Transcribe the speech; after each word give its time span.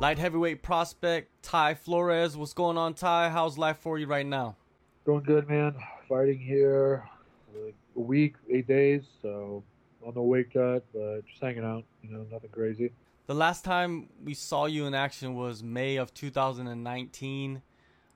Light 0.00 0.18
heavyweight 0.18 0.62
prospect 0.62 1.42
Ty 1.42 1.74
Flores. 1.74 2.34
What's 2.34 2.54
going 2.54 2.78
on, 2.78 2.94
Ty? 2.94 3.28
How's 3.28 3.58
life 3.58 3.76
for 3.80 3.98
you 3.98 4.06
right 4.06 4.24
now? 4.24 4.56
Going 5.04 5.22
good, 5.24 5.46
man. 5.46 5.74
Fighting 6.08 6.38
here 6.38 7.06
like 7.54 7.74
a 7.94 8.00
week, 8.00 8.36
eight 8.48 8.66
days, 8.66 9.02
so 9.20 9.62
on 10.02 10.14
the 10.14 10.22
weight 10.22 10.54
cut, 10.54 10.86
but 10.94 11.26
just 11.26 11.42
hanging 11.42 11.64
out. 11.64 11.84
You 12.02 12.12
know, 12.12 12.24
nothing 12.32 12.48
crazy. 12.48 12.92
The 13.26 13.34
last 13.34 13.62
time 13.62 14.08
we 14.24 14.32
saw 14.32 14.64
you 14.64 14.86
in 14.86 14.94
action 14.94 15.34
was 15.34 15.62
May 15.62 15.96
of 15.96 16.14
2019. 16.14 17.60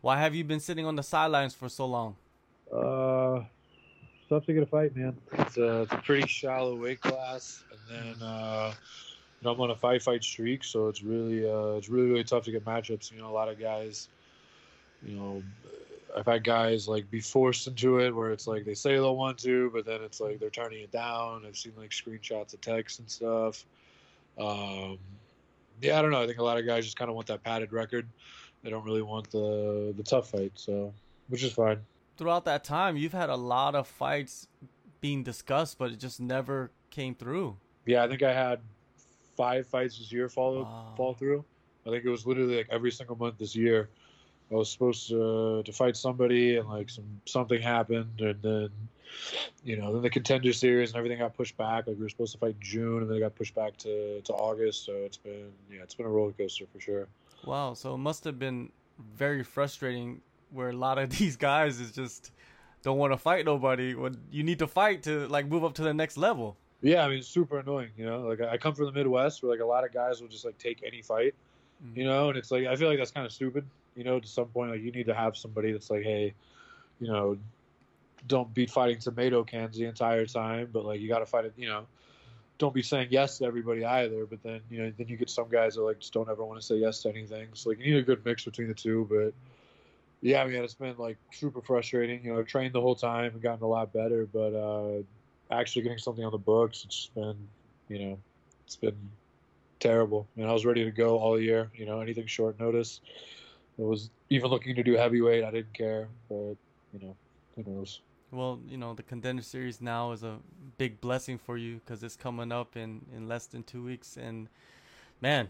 Why 0.01 0.19
have 0.19 0.35
you 0.35 0.43
been 0.43 0.61
sitting 0.61 0.87
on 0.87 0.97
the 0.97 1.03
sidelines 1.03 1.53
for 1.53 1.69
so 1.69 1.85
long? 1.85 2.17
Uh, 2.73 3.45
tough 4.31 4.47
to 4.47 4.55
get 4.55 4.63
a 4.63 4.67
fight, 4.67 4.97
man. 4.97 5.19
It's 5.35 5.59
a, 5.59 5.83
it's 5.83 5.93
a 5.93 5.99
pretty 5.99 6.27
shallow 6.29 6.77
weight 6.77 7.03
class, 7.03 7.63
and 7.71 8.17
then 8.17 8.27
uh, 8.27 8.73
you 9.45 9.51
know 9.51 9.55
I'm 9.55 9.61
on 9.61 9.71
a 9.71 9.77
five 9.77 10.03
fight 10.03 10.25
streak, 10.25 10.65
so 10.65 10.89
it's 10.89 11.03
really 11.03 11.49
uh, 11.49 11.77
it's 11.77 11.91
really 11.91 12.09
really 12.09 12.25
tough 12.25 12.45
to 12.45 12.51
get 12.51 12.65
matchups. 12.65 13.13
You 13.13 13.19
know, 13.19 13.29
a 13.29 13.33
lot 13.33 13.49
of 13.49 13.61
guys, 13.61 14.09
you 15.03 15.17
know, 15.17 15.43
I've 16.17 16.25
had 16.25 16.45
guys 16.45 16.89
like 16.89 17.11
be 17.11 17.21
forced 17.21 17.67
into 17.67 17.99
it 17.99 18.15
where 18.15 18.33
it's 18.33 18.47
like 18.47 18.65
they 18.65 18.75
say 18.75 18.95
they'll 18.95 19.17
want 19.17 19.39
to, 19.41 19.71
but 19.71 19.85
then 19.85 20.01
it's 20.03 20.19
like 20.21 20.41
they're 20.41 20.49
turning 20.49 20.81
it 20.81 20.91
down. 20.91 21.45
I've 21.47 21.59
seen 21.59 21.73
like 21.77 21.91
screenshots 21.91 22.55
of 22.55 22.63
texts 22.63 23.01
and 23.01 23.11
stuff. 23.11 23.67
Um, 24.39 24.99
yeah, 25.83 25.99
I 25.99 26.03
don't 26.03 26.11
know. 26.11 26.23
I 26.23 26.27
think 26.27 26.39
a 26.39 26.43
lot 26.43 26.57
of 26.57 26.65
guys 26.65 26.85
just 26.85 26.97
kind 26.97 27.11
of 27.11 27.15
want 27.15 27.27
that 27.27 27.43
padded 27.43 27.73
record. 27.73 28.09
They 28.63 28.71
don't 28.71 28.85
really 28.85 29.03
want 29.03 29.31
the 29.31 29.93
the 29.95 30.03
tough 30.03 30.31
fight, 30.31 30.53
so 30.55 30.95
which 31.29 31.43
is 31.43 31.53
fine. 31.53 31.81
Throughout 32.17 32.47
that 32.47 32.65
time, 32.65 32.97
you've 32.97 33.13
had 33.13 33.29
a 33.29 33.37
lot 33.37 33.75
of 33.75 33.87
fights 33.87 34.49
being 35.03 35.23
discussed, 35.23 35.77
but 35.77 35.91
it 35.91 35.99
just 35.99 36.19
never 36.19 36.71
came 36.91 37.15
through. 37.15 37.59
Yeah, 37.85 38.05
I 38.05 38.09
think 38.09 38.23
I 38.23 38.33
had 38.33 38.61
five 39.37 39.67
fights 39.67 39.99
this 39.99 40.13
year 40.13 40.29
fall 40.29 40.63
Wow. 40.63 40.93
fall 40.97 41.15
through. 41.15 41.45
I 41.87 41.91
think 41.91 42.05
it 42.05 42.11
was 42.11 42.27
literally 42.27 42.57
like 42.57 42.69
every 42.71 42.91
single 42.91 43.17
month 43.17 43.39
this 43.39 43.55
year. 43.55 43.91
I 44.51 44.55
was 44.55 44.71
supposed 44.71 45.09
to 45.09 45.63
to 45.65 45.73
fight 45.73 45.97
somebody, 45.97 46.57
and 46.57 46.69
like 46.69 46.91
some 46.91 47.21
something 47.27 47.61
happened, 47.61 48.21
and 48.21 48.41
then 48.43 48.71
you 49.65 49.77
know 49.77 49.93
then 49.93 50.03
the 50.03 50.11
contender 50.11 50.53
series 50.53 50.91
and 50.91 50.99
everything 50.99 51.19
got 51.19 51.35
pushed 51.35 51.57
back. 51.57 51.87
Like 51.87 51.97
we 51.97 52.03
were 52.03 52.09
supposed 52.09 52.33
to 52.33 52.39
fight 52.39 52.59
June, 52.61 53.03
and 53.03 53.11
then 53.11 53.17
it 53.17 53.21
got 53.21 53.35
pushed 53.35 53.55
back 53.55 53.77
to 53.79 54.21
to 54.23 54.33
August. 54.33 54.85
So 54.85 54.93
it's 54.93 55.17
been 55.17 55.51
yeah, 55.71 55.83
it's 55.83 55.95
been 55.95 56.07
a 56.07 56.11
roller 56.11 56.33
coaster 56.33 56.67
for 56.73 56.81
sure. 56.81 57.09
Wow, 57.45 57.75
so 57.75 57.95
it 57.95 57.99
must 57.99 58.25
have 58.25 58.39
been 58.39 58.71
very 58.99 59.43
frustrating 59.43 60.21
where 60.51 60.71
a 60.71 60.77
lot 60.77 60.99
of 60.99 61.11
these 61.19 61.37
guys 61.37 61.81
is 61.81 61.93
just 61.93 62.31
don't 62.83 62.99
want 62.99 63.13
to 63.13 63.19
fight 63.19 63.47
nobody 63.47 63.95
when 63.95 64.19
you 64.31 64.43
need 64.43 64.59
to 64.59 64.67
fight 64.67 65.03
to 65.05 65.27
like 65.29 65.49
move 65.49 65.65
up 65.65 65.75
to 65.75 65.83
the 65.83 65.95
next 65.95 66.17
level. 66.17 66.59
Yeah, 66.83 67.05
I 67.05 67.09
mean 67.09 67.19
it's 67.19 67.29
super 67.29 67.59
annoying. 67.59 67.91
You 67.97 68.07
know, 68.07 68.21
like 68.21 68.41
I 68.41 68.59
come 68.59 68.75
from 68.75 68.87
the 68.87 68.93
Midwest 68.93 69.43
where 69.43 69.51
like 69.53 69.61
a 69.61 69.67
lot 69.67 69.85
of 69.85 69.93
guys 69.93 70.21
will 70.21 70.29
just 70.29 70.45
like 70.45 70.59
take 70.59 70.83
any 70.85 71.03
fight. 71.03 71.35
Mhm. 71.85 71.97
you 71.97 72.05
know 72.05 72.29
and 72.29 72.39
it's 72.39 72.51
like 72.53 72.67
i 72.67 72.77
feel 72.77 72.89
like 72.89 72.99
that's 72.99 73.11
kind 73.11 73.27
of 73.27 73.33
stupid 73.33 73.65
you 73.97 74.05
know 74.05 74.21
to 74.21 74.29
some 74.29 74.47
point 74.47 74.71
like 74.71 74.81
you 74.81 74.93
need 74.93 75.07
to 75.07 75.15
have 75.15 75.37
somebody 75.37 75.73
that's 75.73 75.91
like 75.91 76.05
hey 76.05 76.33
you 77.01 77.09
know 77.09 77.37
don't 78.29 78.55
be 78.55 78.65
fighting 78.67 78.99
tomato 79.01 79.43
cans 79.43 79.77
the 79.77 79.85
entire 79.85 80.25
time 80.25 80.69
but 80.73 80.85
like 80.85 81.01
you 81.01 81.09
got 81.09 81.19
to 81.19 81.27
fight 81.27 81.45
it 81.45 81.53
you 81.57 81.67
know 81.67 81.85
don't 82.59 82.73
be 82.73 82.81
saying 82.83 83.09
yes 83.11 83.39
to 83.39 83.45
everybody 83.45 83.85
either 83.85 84.25
but 84.25 84.41
then 84.45 84.61
you 84.71 84.79
know 84.81 84.93
then 84.97 85.09
you 85.09 85.17
get 85.17 85.29
some 85.29 85.49
guys 85.49 85.75
that 85.75 85.83
like 85.83 85.99
just 85.99 86.13
don't 86.13 86.31
ever 86.31 86.45
want 86.45 86.61
to 86.61 86.65
say 86.65 86.77
yes 86.77 87.03
to 87.03 87.09
anything 87.09 87.49
so 87.55 87.71
like 87.71 87.79
you 87.81 87.93
need 87.93 87.99
a 87.99 88.03
good 88.03 88.25
mix 88.25 88.45
between 88.45 88.69
the 88.69 88.75
two 88.75 89.05
but 89.11 89.35
yeah 90.23 90.43
I 90.43 90.47
mean, 90.47 90.63
it's 90.63 90.75
been 90.75 90.97
like 90.97 91.19
super 91.33 91.61
frustrating 91.61 92.25
you 92.25 92.33
know 92.33 92.39
i've 92.39 92.47
trained 92.47 92.73
the 92.73 92.81
whole 92.81 92.95
time 92.95 93.33
and 93.33 93.43
gotten 93.43 93.65
a 93.65 93.69
lot 93.69 93.93
better 93.93 94.27
but 94.33 94.55
uh 94.55 95.03
actually 95.61 95.83
getting 95.83 95.99
something 95.99 96.25
on 96.25 96.33
the 96.33 96.39
books 96.39 96.85
it's 96.85 97.11
been 97.15 97.37
you 97.89 97.99
know 97.99 98.19
it's 98.67 98.77
been 98.77 98.97
terrible. 99.85 100.27
I 100.35 100.41
mean, 100.41 100.49
I 100.49 100.53
was 100.53 100.65
ready 100.65 100.83
to 100.85 100.91
go 100.91 101.19
all 101.19 101.39
year. 101.39 101.71
You 101.75 101.87
know, 101.87 102.01
anything 102.01 102.27
short 102.27 102.59
notice. 102.59 103.01
I 103.79 103.83
was 103.83 104.11
even 104.31 104.51
looking 104.51 104.75
to 104.77 104.83
do 104.83 104.95
heavyweight. 104.95 105.45
I 105.45 105.51
didn't 105.51 105.75
care, 105.75 106.09
but 106.29 106.57
you 106.93 107.01
know, 107.03 107.17
who 107.55 107.71
knows? 107.71 108.01
Well, 108.31 108.61
you 108.67 108.79
know, 108.79 108.95
the 108.95 109.03
contender 109.03 109.43
series 109.43 109.81
now 109.81 110.13
is 110.13 110.23
a 110.23 110.39
big 110.79 111.01
blessing 111.01 111.39
for 111.39 111.57
you 111.57 111.81
because 111.85 112.03
it's 112.03 112.17
coming 112.17 112.51
up 112.51 112.77
in, 112.77 113.03
in 113.15 113.29
less 113.29 113.47
than 113.47 113.63
two 113.63 113.85
weeks. 113.85 114.17
And 114.17 114.49
man, 115.21 115.49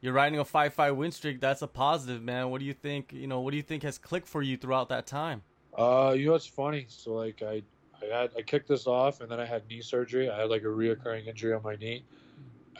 you're 0.00 0.12
riding 0.12 0.38
a 0.38 0.44
five 0.44 0.74
five 0.74 0.96
win 0.96 1.10
streak. 1.10 1.40
That's 1.40 1.62
a 1.62 1.66
positive, 1.66 2.22
man. 2.22 2.50
What 2.50 2.60
do 2.60 2.66
you 2.66 2.74
think? 2.74 3.12
You 3.12 3.26
know, 3.26 3.40
what 3.40 3.52
do 3.52 3.56
you 3.56 3.62
think 3.62 3.82
has 3.82 3.98
clicked 3.98 4.28
for 4.28 4.42
you 4.42 4.56
throughout 4.56 4.90
that 4.90 5.06
time? 5.06 5.42
Uh, 5.76 6.14
you 6.16 6.26
know 6.26 6.34
it's 6.34 6.46
funny? 6.46 6.84
So 6.88 7.14
like 7.14 7.42
I, 7.42 7.62
I 8.02 8.06
had 8.06 8.30
I 8.36 8.42
kicked 8.42 8.68
this 8.68 8.86
off, 8.86 9.20
and 9.20 9.30
then 9.30 9.40
I 9.40 9.44
had 9.44 9.68
knee 9.68 9.82
surgery. 9.82 10.30
I 10.30 10.40
had 10.40 10.50
like 10.50 10.62
a 10.62 10.66
reoccurring 10.66 11.26
injury 11.26 11.52
on 11.52 11.62
my 11.62 11.76
knee, 11.76 12.02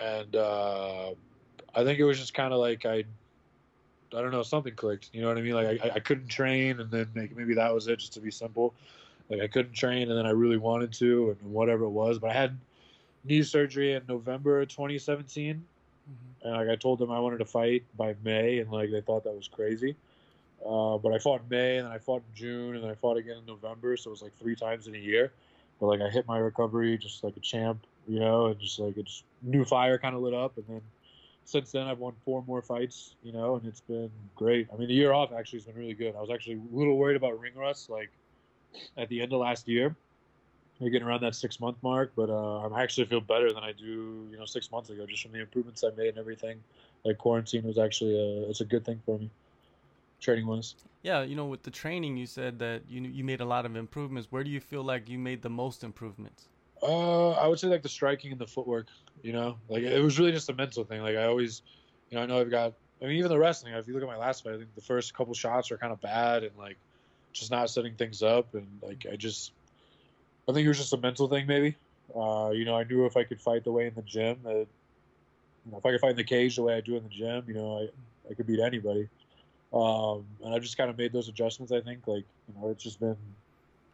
and 0.01 0.35
uh, 0.35 1.11
I 1.75 1.85
think 1.85 1.99
it 1.99 2.05
was 2.05 2.19
just 2.19 2.35
kind 2.35 2.53
of 2.53 2.61
like 2.61 2.87
I, 2.87 2.97
I 2.97 3.05
don't 4.11 4.31
know, 4.31 4.43
something 4.43 4.75
clicked. 4.75 5.11
You 5.13 5.23
know 5.23 5.29
what 5.29 5.39
I 5.39 5.43
mean? 5.43 5.55
Like 5.55 5.83
I, 5.83 5.91
I 5.97 6.01
couldn't 6.01 6.29
train, 6.29 6.81
and 6.81 6.91
then 6.91 7.09
like 7.15 7.37
maybe 7.37 7.55
that 7.55 7.73
was 7.75 7.87
it, 7.89 7.99
just 7.99 8.15
to 8.15 8.21
be 8.21 8.31
simple. 8.31 8.75
Like 9.29 9.41
I 9.41 9.47
couldn't 9.47 9.75
train, 9.75 10.11
and 10.11 10.19
then 10.19 10.27
I 10.27 10.31
really 10.31 10.59
wanted 10.59 10.93
to, 10.95 11.37
and 11.41 11.53
whatever 11.53 11.85
it 11.85 11.91
was. 11.91 12.19
But 12.19 12.31
I 12.31 12.35
had 12.35 12.59
knee 13.25 13.43
surgery 13.43 13.95
in 13.95 14.03
November 14.09 14.65
2017, 14.65 15.63
and 16.43 16.53
like 16.53 16.69
I 16.69 16.77
told 16.77 16.99
them 16.99 17.11
I 17.11 17.21
wanted 17.21 17.39
to 17.39 17.45
fight 17.45 17.85
by 17.97 18.15
May, 18.25 18.59
and 18.59 18.71
like 18.71 18.91
they 18.91 19.01
thought 19.01 19.25
that 19.25 19.35
was 19.35 19.49
crazy. 19.49 19.97
Uh, 20.65 20.99
but 20.99 21.13
I 21.13 21.19
fought 21.19 21.43
May, 21.49 21.79
and 21.79 21.87
then 21.87 21.93
I 21.93 21.99
fought 21.99 22.23
in 22.29 22.35
June, 22.35 22.75
and 22.75 22.85
then 22.85 22.91
I 22.91 22.95
fought 22.95 23.17
again 23.17 23.39
in 23.39 23.47
November. 23.47 23.97
So 23.97 24.11
it 24.11 24.13
was 24.13 24.23
like 24.23 24.37
three 24.39 24.57
times 24.57 24.87
in 24.87 24.95
a 24.95 24.99
year. 24.99 25.33
But 25.81 25.87
like 25.87 26.01
I 26.01 26.11
hit 26.11 26.27
my 26.27 26.39
recovery 26.39 26.99
just 26.99 27.25
like 27.25 27.37
a 27.37 27.41
champ, 27.41 27.87
you 28.07 28.21
know, 28.21 28.47
and 28.47 28.61
just 28.61 28.79
like 28.79 28.97
it's 28.97 29.23
new 29.43 29.65
fire 29.65 29.97
kind 29.99 30.15
of 30.15 30.21
lit 30.21 30.35
up. 30.35 30.57
And 30.59 30.67
then 30.69 30.83
since 31.45 31.73
then 31.73 31.87
I've 31.87 31.99
won 31.99 32.13
four 32.25 32.45
more 32.47 32.63
fights, 32.63 33.15
you 33.23 33.33
know, 33.33 33.57
and 33.57 33.67
it's 33.67 33.81
been 33.81 34.11
great. 34.37 34.69
I 34.73 34.77
mean, 34.77 34.89
the 34.89 34.95
year 34.95 35.13
off 35.13 35.33
actually 35.33 35.61
has 35.61 35.67
been 35.67 35.77
really 35.77 35.95
good. 35.95 36.15
I 36.15 36.21
was 36.21 36.31
actually 36.31 36.55
a 36.55 36.77
little 36.77 36.97
worried 36.97 37.17
about 37.17 37.41
ring 37.41 37.55
rust, 37.57 37.89
like 37.89 38.11
at 38.97 39.09
the 39.09 39.23
end 39.23 39.33
of 39.33 39.41
last 39.41 39.67
year. 39.67 39.97
You're 40.79 40.91
getting 40.91 41.07
around 41.07 41.23
that 41.23 41.35
six 41.35 41.61
month 41.61 41.77
mark, 41.83 42.13
but 42.17 42.31
uh, 42.31 42.69
I 42.69 42.83
actually 42.83 43.07
feel 43.07 43.21
better 43.21 43.53
than 43.53 43.63
I 43.63 43.73
do, 43.73 44.27
you 44.31 44.39
know, 44.39 44.47
six 44.47 44.71
months 44.71 44.89
ago, 44.89 45.05
just 45.05 45.23
from 45.23 45.33
the 45.33 45.41
improvements 45.41 45.85
I 45.85 45.91
made 45.95 46.09
and 46.09 46.19
everything. 46.19 46.63
Like 47.05 47.19
quarantine 47.19 47.65
was 47.65 47.79
actually 47.79 48.17
a, 48.19 48.49
it's 48.49 48.63
a 48.63 48.65
good 48.65 48.85
thing 48.87 49.01
for 49.05 49.19
me, 49.19 49.29
training 50.21 50.47
wise. 50.47 50.75
Yeah, 51.03 51.23
you 51.23 51.35
know, 51.35 51.47
with 51.47 51.63
the 51.63 51.71
training, 51.71 52.17
you 52.17 52.27
said 52.27 52.59
that 52.59 52.83
you 52.89 53.01
you 53.03 53.25
made 53.25 53.41
a 53.41 53.45
lot 53.45 53.65
of 53.65 53.75
improvements. 53.75 54.31
Where 54.31 54.45
do 54.45 54.51
you 54.51 54.61
feel 54.61 54.83
like 54.83 55.09
you 55.09 55.19
made 55.19 55.43
the 55.43 55.51
most 55.51 55.83
improvements? 55.83 56.49
Uh, 56.83 57.31
I 57.33 57.47
would 57.47 57.59
say 57.59 57.69
like 57.69 57.83
the 57.83 57.89
striking 57.89 58.33
and 58.33 58.41
the 58.41 58.47
footwork. 58.47 58.87
You 59.23 59.33
know, 59.33 59.59
like 59.69 59.83
it 59.83 60.03
was 60.03 60.19
really 60.19 60.33
just 60.33 60.49
a 60.49 60.55
mental 60.55 60.85
thing. 60.85 61.03
Like 61.03 61.17
I 61.17 61.25
always, 61.25 61.63
you 62.11 62.17
know, 62.17 62.23
I 62.23 62.27
know 62.27 62.41
I've 62.41 62.51
got. 62.51 62.75
I 63.03 63.07
mean, 63.07 63.17
even 63.17 63.31
the 63.31 63.39
wrestling. 63.39 63.73
If 63.75 63.89
you 63.89 63.95
look 63.95 64.03
at 64.03 64.09
my 64.09 64.17
last 64.17 64.45
fight, 64.45 64.55
I 64.55 64.59
think 64.59 64.75
the 64.75 64.83
first 64.83 65.15
couple 65.15 65.33
shots 65.33 65.71
are 65.71 65.79
kind 65.79 65.93
of 65.93 66.01
bad 66.03 66.45
and 66.45 66.57
like 66.59 66.77
just 67.33 67.51
not 67.51 67.71
setting 67.71 67.95
things 67.95 68.23
up. 68.23 68.55
And 68.55 68.67
like 68.83 69.07
I 69.11 69.17
just, 69.17 69.53
I 70.47 70.53
think 70.53 70.67
it 70.67 70.69
was 70.69 70.79
just 70.79 70.93
a 70.93 70.99
mental 70.99 71.29
thing, 71.29 71.47
maybe. 71.47 71.77
Uh, 72.15 72.51
you 72.53 72.67
know, 72.67 72.77
I 72.77 72.85
knew 72.85 73.07
if 73.07 73.17
I 73.17 73.25
could 73.25 73.41
fight 73.41 73.65
the 73.65 73.73
way 73.73 73.87
in 73.87 73.95
the 73.95 74.03
gym, 74.03 74.41
that 74.45 74.67
you 75.65 75.73
know, 75.73 75.79
if 75.79 75.87
I 75.87 75.93
could 75.93 76.01
fight 76.01 76.11
in 76.11 76.17
the 76.17 76.25
cage 76.25 76.57
the 76.57 76.63
way 76.63 76.75
I 76.75 76.83
do 76.83 76.97
in 76.97 77.05
the 77.05 77.09
gym, 77.09 77.45
you 77.49 77.55
know, 77.55 77.79
I 77.79 78.31
I 78.31 78.35
could 78.35 78.47
beat 78.47 78.61
anybody. 78.61 79.09
Um, 79.73 80.25
and 80.45 80.55
I've 80.55 80.63
just 80.63 80.77
kind 80.77 80.91
of 80.91 80.99
made 80.99 81.13
those 81.13 81.29
adjustments. 81.29 81.73
I 81.73 81.81
think, 81.81 82.07
like 82.07 82.25
you 82.49 82.61
know, 82.61 82.71
it's 82.71 82.83
just 82.83 83.01
been 83.01 83.17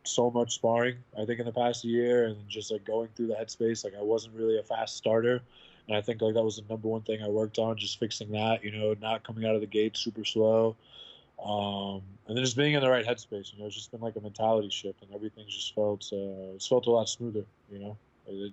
so 0.04 0.30
much 0.30 0.54
sparring. 0.54 0.96
I 1.18 1.24
think 1.24 1.40
in 1.40 1.46
the 1.46 1.52
past 1.52 1.84
year, 1.84 2.26
and 2.26 2.36
just 2.48 2.70
like 2.70 2.84
going 2.84 3.08
through 3.14 3.28
the 3.28 3.34
headspace. 3.34 3.84
Like 3.84 3.94
I 3.98 4.02
wasn't 4.02 4.34
really 4.34 4.58
a 4.58 4.62
fast 4.62 4.96
starter, 4.96 5.42
and 5.88 5.96
I 5.96 6.00
think 6.00 6.22
like 6.22 6.34
that 6.34 6.42
was 6.42 6.56
the 6.56 6.64
number 6.68 6.88
one 6.88 7.02
thing 7.02 7.22
I 7.22 7.28
worked 7.28 7.58
on, 7.58 7.76
just 7.76 7.98
fixing 7.98 8.32
that. 8.32 8.64
You 8.64 8.72
know, 8.72 8.94
not 9.00 9.24
coming 9.24 9.44
out 9.44 9.54
of 9.54 9.60
the 9.60 9.66
gate 9.66 9.96
super 9.96 10.24
slow, 10.24 10.76
um, 11.44 12.02
and 12.26 12.36
then 12.36 12.44
just 12.44 12.56
being 12.56 12.74
in 12.74 12.80
the 12.80 12.90
right 12.90 13.04
headspace. 13.04 13.52
You 13.52 13.60
know, 13.60 13.66
it's 13.66 13.74
just 13.74 13.90
been 13.90 14.00
like 14.00 14.16
a 14.16 14.20
mentality 14.20 14.70
shift, 14.70 15.02
and 15.02 15.14
everything's 15.14 15.54
just 15.54 15.74
felt 15.74 16.08
uh, 16.12 16.54
it's 16.54 16.66
felt 16.66 16.86
a 16.86 16.90
lot 16.90 17.08
smoother. 17.08 17.44
You 17.70 17.80
know, 17.80 17.96
it, 18.26 18.52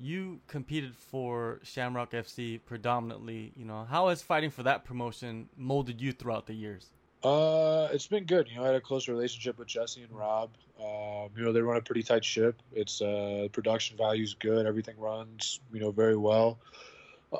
You 0.00 0.40
competed 0.46 0.94
for 0.96 1.60
Shamrock 1.62 2.12
FC 2.12 2.60
predominantly. 2.64 3.52
You 3.56 3.64
know, 3.64 3.84
how 3.88 4.08
has 4.08 4.22
fighting 4.22 4.50
for 4.50 4.62
that 4.62 4.84
promotion 4.84 5.48
molded 5.56 6.00
you 6.00 6.12
throughout 6.12 6.46
the 6.46 6.54
years? 6.54 6.90
Uh, 7.22 7.88
it's 7.92 8.06
been 8.06 8.24
good. 8.24 8.48
You 8.48 8.56
know, 8.56 8.64
I 8.64 8.66
had 8.68 8.76
a 8.76 8.80
close 8.80 9.08
relationship 9.08 9.58
with 9.58 9.66
Jesse 9.66 10.02
and 10.02 10.12
Rob. 10.12 10.50
Um, 10.80 11.30
you 11.36 11.44
know, 11.44 11.52
they 11.52 11.60
run 11.60 11.76
a 11.76 11.80
pretty 11.80 12.04
tight 12.04 12.24
ship. 12.24 12.62
It's 12.72 13.02
uh, 13.02 13.48
production 13.52 13.96
value's 13.96 14.34
good. 14.34 14.66
Everything 14.66 14.94
runs, 14.98 15.58
you 15.72 15.80
know, 15.80 15.90
very 15.90 16.16
well. 16.16 16.58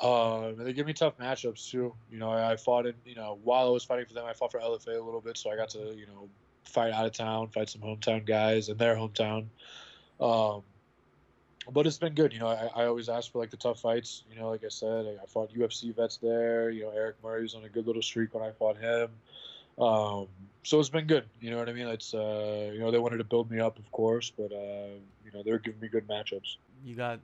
Um, 0.01 0.57
they 0.57 0.73
give 0.73 0.85
me 0.85 0.93
tough 0.93 1.17
matchups 1.17 1.71
too. 1.71 1.93
You 2.11 2.19
know, 2.19 2.29
I, 2.29 2.51
I 2.51 2.55
fought 2.57 2.85
in, 2.85 2.93
you 3.05 3.15
know, 3.15 3.39
while 3.43 3.67
I 3.67 3.69
was 3.69 3.85
fighting 3.85 4.05
for 4.05 4.13
them, 4.13 4.25
I 4.25 4.33
fought 4.33 4.51
for 4.51 4.59
LFA 4.59 4.99
a 4.99 5.03
little 5.03 5.21
bit, 5.21 5.37
so 5.37 5.49
I 5.49 5.55
got 5.55 5.69
to, 5.69 5.95
you 5.95 6.05
know, 6.05 6.29
fight 6.65 6.91
out 6.91 7.05
of 7.05 7.13
town, 7.13 7.47
fight 7.47 7.69
some 7.69 7.81
hometown 7.81 8.25
guys 8.25 8.69
in 8.69 8.77
their 8.77 8.95
hometown. 8.95 9.45
Um, 10.19 10.61
but 11.71 11.87
it's 11.87 11.97
been 11.97 12.13
good. 12.13 12.33
You 12.33 12.39
know, 12.39 12.47
I, 12.47 12.69
I 12.75 12.85
always 12.85 13.09
ask 13.09 13.31
for 13.31 13.39
like 13.39 13.49
the 13.49 13.57
tough 13.57 13.79
fights. 13.79 14.23
You 14.31 14.39
know, 14.39 14.49
like 14.49 14.63
I 14.63 14.69
said, 14.69 15.05
I, 15.05 15.23
I 15.23 15.25
fought 15.27 15.53
UFC 15.53 15.95
vets 15.95 16.17
there. 16.17 16.69
You 16.69 16.83
know, 16.83 16.91
Eric 16.91 17.17
Murray 17.23 17.43
was 17.43 17.55
on 17.55 17.63
a 17.63 17.69
good 17.69 17.87
little 17.87 18.01
streak 18.01 18.33
when 18.33 18.43
I 18.43 18.51
fought 18.51 18.77
him. 18.77 19.09
Um, 19.83 20.27
so 20.63 20.79
it's 20.79 20.89
been 20.89 21.07
good. 21.07 21.25
You 21.39 21.51
know 21.51 21.57
what 21.57 21.69
I 21.69 21.73
mean? 21.73 21.87
It's 21.87 22.13
uh, 22.13 22.69
you 22.73 22.79
know 22.79 22.91
they 22.91 22.99
wanted 22.99 23.17
to 23.17 23.23
build 23.23 23.49
me 23.49 23.59
up, 23.59 23.79
of 23.79 23.91
course, 23.91 24.31
but 24.35 24.51
uh, 24.51 24.97
you 25.25 25.31
know 25.33 25.43
they're 25.43 25.59
giving 25.59 25.79
me 25.79 25.87
good 25.87 26.07
matchups. 26.07 26.57
You 26.83 26.95
got 26.95 27.19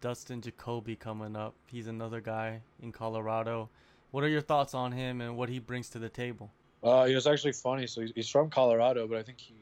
Dustin 0.00 0.40
Jacoby 0.40 0.96
coming 0.96 1.34
up. 1.36 1.54
He's 1.66 1.86
another 1.86 2.20
guy 2.20 2.60
in 2.82 2.92
Colorado. 2.92 3.70
What 4.10 4.24
are 4.24 4.28
your 4.28 4.40
thoughts 4.40 4.74
on 4.74 4.92
him 4.92 5.20
and 5.20 5.36
what 5.36 5.48
he 5.48 5.58
brings 5.58 5.88
to 5.90 5.98
the 5.98 6.08
table? 6.08 6.50
Uh, 6.82 7.06
it 7.08 7.14
was 7.14 7.26
actually 7.26 7.52
funny. 7.52 7.86
So 7.86 8.02
he's, 8.02 8.12
he's 8.14 8.28
from 8.28 8.50
Colorado, 8.50 9.06
but 9.06 9.18
I 9.18 9.22
think 9.22 9.38
he 9.38 9.54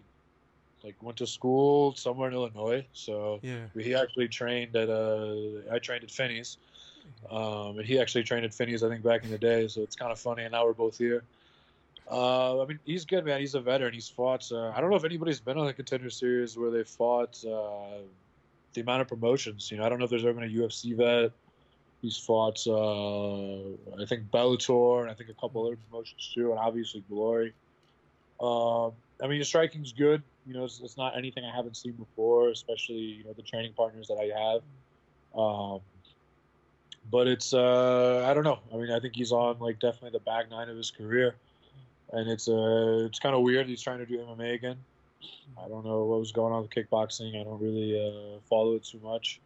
like 0.87 1.03
went 1.03 1.19
to 1.19 1.27
school 1.27 1.95
somewhere 1.97 2.29
in 2.29 2.35
Illinois. 2.35 2.87
So 2.93 3.41
Yeah. 3.43 3.67
he 3.75 3.95
actually 3.95 4.29
trained 4.29 4.75
at 4.77 4.89
uh, 4.89 5.75
I 5.75 5.79
trained 5.81 6.05
at 6.05 6.11
Finney's, 6.11 6.59
um, 7.31 7.79
and 7.79 7.85
he 7.85 7.99
actually 7.99 8.23
trained 8.23 8.45
at 8.45 8.55
Finney's 8.55 8.83
I 8.85 8.89
think 8.89 9.03
back 9.03 9.25
in 9.25 9.31
the 9.31 9.39
day. 9.39 9.67
So 9.69 9.83
it's 9.83 9.97
kind 9.97 10.13
of 10.13 10.19
funny, 10.19 10.45
and 10.45 10.53
now 10.53 10.65
we're 10.65 10.73
both 10.73 10.97
here. 10.97 11.25
Uh, 12.09 12.63
I 12.63 12.67
mean, 12.67 12.79
he's 12.85 13.05
good, 13.05 13.25
man. 13.25 13.41
He's 13.41 13.57
a 13.57 13.61
veteran. 13.61 13.93
He's 13.93 14.09
fought. 14.09 14.51
Uh, 14.53 14.69
I 14.69 14.81
don't 14.81 14.91
know 14.91 14.97
if 14.97 15.05
anybody's 15.05 15.41
been 15.41 15.59
on 15.59 15.67
the 15.67 15.73
contender 15.73 16.09
series 16.09 16.57
where 16.57 16.71
they 16.71 16.85
fought 16.85 17.45
uh, 17.45 17.99
the 18.75 18.81
amount 18.81 19.03
of 19.03 19.09
promotions. 19.09 19.73
You 19.73 19.79
know, 19.79 19.85
I 19.85 19.89
don't 19.89 19.99
know 19.99 20.05
if 20.05 20.11
there's 20.11 20.25
ever 20.25 20.35
been 20.35 20.45
a 20.45 20.55
UFC 20.55 20.97
vet. 20.97 21.33
He's 22.03 22.17
fought, 22.17 22.65
uh, 22.69 24.01
I 24.01 24.07
think 24.07 24.31
Bellator, 24.31 25.01
and 25.03 25.11
I 25.11 25.15
think 25.15 25.31
a 25.31 25.35
couple 25.35 25.67
other 25.67 25.77
promotions 25.89 26.31
too, 26.33 26.51
and 26.51 26.61
obviously 26.61 27.03
Glory. 27.09 27.55
Um, 28.39 28.93
I 29.21 29.27
mean, 29.27 29.39
his 29.39 29.49
striking's 29.49 29.93
good. 29.93 30.23
You 30.47 30.55
know, 30.55 30.65
it's, 30.65 30.81
it's 30.81 30.97
not 30.97 31.17
anything 31.17 31.45
I 31.45 31.55
haven't 31.55 31.77
seen 31.77 31.93
before, 31.93 32.51
especially 32.51 32.97
you 32.97 33.25
know 33.25 33.33
the 33.33 33.43
training 33.43 33.73
partners 33.77 34.09
that 34.09 34.19
I 34.19 34.31
have. 34.39 34.63
Um, 35.39 35.81
but 37.11 37.27
it's 37.27 37.53
uh, 37.53 38.25
I 38.27 38.35
don't 38.35 38.45
know. 38.45 38.61
I 38.73 38.77
mean, 38.77 38.91
I 38.91 39.01
think 39.01 39.17
he's 39.17 39.33
on 39.33 39.59
like 39.59 39.79
definitely 39.79 40.11
the 40.11 40.25
back 40.25 40.51
nine 40.51 40.69
of 40.69 40.77
his 40.77 40.91
career, 40.91 41.37
and 42.13 42.31
it's 42.31 42.49
uh, 42.49 43.05
it's 43.07 43.19
kind 43.19 43.35
of 43.35 43.43
weird. 43.43 43.67
He's 43.67 43.83
trying 43.83 43.99
to 43.99 44.07
do 44.07 44.19
MMA 44.19 44.55
again. 44.55 44.77
I 45.63 45.69
don't 45.69 45.85
know 45.85 46.05
what 46.05 46.21
was 46.21 46.33
going 46.33 46.53
on 46.53 46.63
with 46.63 46.71
kickboxing. 46.71 47.41
I 47.41 47.45
don't 47.45 47.61
really 47.61 47.99
uh, 47.99 48.39
follow 48.49 48.75
it 48.75 48.85
too 48.85 49.01
much. 49.03 49.41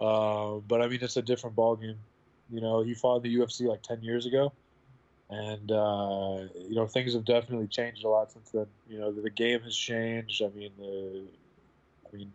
Uh, 0.00 0.56
but 0.68 0.80
I 0.80 0.88
mean, 0.88 1.00
it's 1.02 1.16
a 1.16 1.22
different 1.22 1.56
ballgame. 1.56 1.96
You 2.50 2.60
know, 2.60 2.82
he 2.82 2.94
fought 2.94 3.16
in 3.16 3.22
the 3.22 3.36
UFC 3.36 3.66
like 3.66 3.82
ten 3.82 4.02
years 4.02 4.26
ago, 4.26 4.52
and 5.30 5.70
uh, 5.70 6.38
you 6.56 6.74
know 6.74 6.86
things 6.86 7.14
have 7.14 7.24
definitely 7.24 7.66
changed 7.66 8.04
a 8.04 8.08
lot 8.08 8.32
since 8.32 8.50
then. 8.50 8.66
You 8.88 8.98
know, 9.00 9.12
the, 9.12 9.22
the 9.22 9.30
game 9.30 9.60
has 9.60 9.76
changed. 9.76 10.42
I 10.42 10.48
mean, 10.48 10.70
the, 10.78 11.22
I 12.06 12.16
mean, 12.16 12.32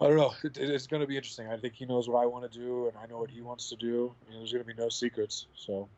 I 0.00 0.08
don't 0.08 0.16
know. 0.16 0.34
It, 0.42 0.56
it's 0.58 0.86
going 0.86 1.00
to 1.00 1.06
be 1.06 1.16
interesting. 1.16 1.48
I 1.48 1.56
think 1.56 1.74
he 1.74 1.86
knows 1.86 2.08
what 2.08 2.22
I 2.22 2.26
want 2.26 2.50
to 2.50 2.58
do, 2.58 2.88
and 2.88 2.96
I 2.96 3.06
know 3.06 3.18
what 3.18 3.30
he 3.30 3.40
wants 3.40 3.68
to 3.70 3.76
do. 3.76 3.86
You 3.86 4.32
know, 4.32 4.38
there's 4.38 4.52
going 4.52 4.64
to 4.64 4.74
be 4.74 4.80
no 4.80 4.88
secrets. 4.88 5.46
So 5.56 5.88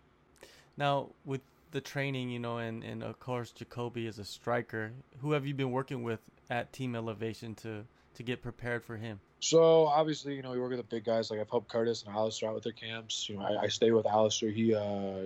Now, 0.76 1.08
with 1.24 1.40
the 1.70 1.80
training, 1.80 2.30
you 2.30 2.38
know, 2.38 2.58
and, 2.58 2.84
and 2.84 3.02
of 3.02 3.18
course 3.18 3.50
Jacoby 3.50 4.06
is 4.06 4.18
a 4.18 4.24
striker. 4.24 4.92
Who 5.20 5.32
have 5.32 5.46
you 5.46 5.54
been 5.54 5.72
working 5.72 6.02
with 6.02 6.20
at 6.50 6.72
Team 6.72 6.94
Elevation 6.94 7.54
to 7.56 7.84
to 8.14 8.22
get 8.22 8.42
prepared 8.42 8.84
for 8.84 8.96
him? 8.96 9.20
So 9.40 9.86
obviously, 9.86 10.34
you 10.34 10.42
know, 10.42 10.52
we 10.52 10.60
work 10.60 10.70
with 10.70 10.78
the 10.78 10.84
big 10.84 11.04
guys. 11.04 11.30
Like 11.30 11.40
I've 11.40 11.50
helped 11.50 11.68
Curtis 11.68 12.02
and 12.06 12.14
Alistair 12.14 12.48
out 12.48 12.54
with 12.54 12.64
their 12.64 12.72
camps. 12.72 13.28
You 13.28 13.36
know, 13.36 13.42
I, 13.42 13.64
I 13.64 13.68
stay 13.68 13.90
with 13.90 14.06
Alistair. 14.06 14.50
He 14.50 14.74
uh, 14.74 15.24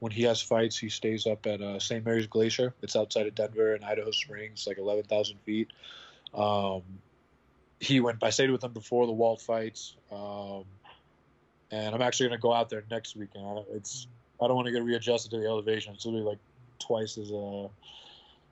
when 0.00 0.12
he 0.12 0.22
has 0.22 0.40
fights, 0.40 0.76
he 0.78 0.88
stays 0.88 1.26
up 1.26 1.46
at 1.46 1.60
uh, 1.60 1.78
St. 1.78 2.04
Mary's 2.04 2.26
Glacier. 2.26 2.72
It's 2.82 2.94
outside 2.96 3.26
of 3.26 3.34
Denver 3.34 3.74
in 3.74 3.82
Idaho 3.84 4.10
Springs, 4.10 4.66
like 4.66 4.78
eleven 4.78 5.04
thousand 5.04 5.38
feet. 5.40 5.68
Um, 6.34 6.82
he 7.80 8.00
went. 8.00 8.22
I 8.22 8.30
stayed 8.30 8.50
with 8.50 8.62
him 8.62 8.72
before 8.72 9.06
the 9.06 9.12
Walt 9.12 9.40
fights, 9.40 9.94
um, 10.12 10.64
and 11.70 11.94
I'm 11.94 12.02
actually 12.02 12.28
going 12.28 12.38
to 12.38 12.42
go 12.42 12.52
out 12.52 12.68
there 12.68 12.84
next 12.90 13.16
weekend. 13.16 13.44
I- 13.44 13.64
It's 13.74 14.06
I 14.40 14.46
don't 14.46 14.56
want 14.56 14.66
to 14.66 14.72
get 14.72 14.84
readjusted 14.84 15.30
to 15.32 15.38
the 15.38 15.46
elevation. 15.46 15.92
It's 15.94 16.06
literally 16.06 16.24
like 16.26 16.38
twice 16.78 17.18
as 17.18 17.32
uh 17.32 17.66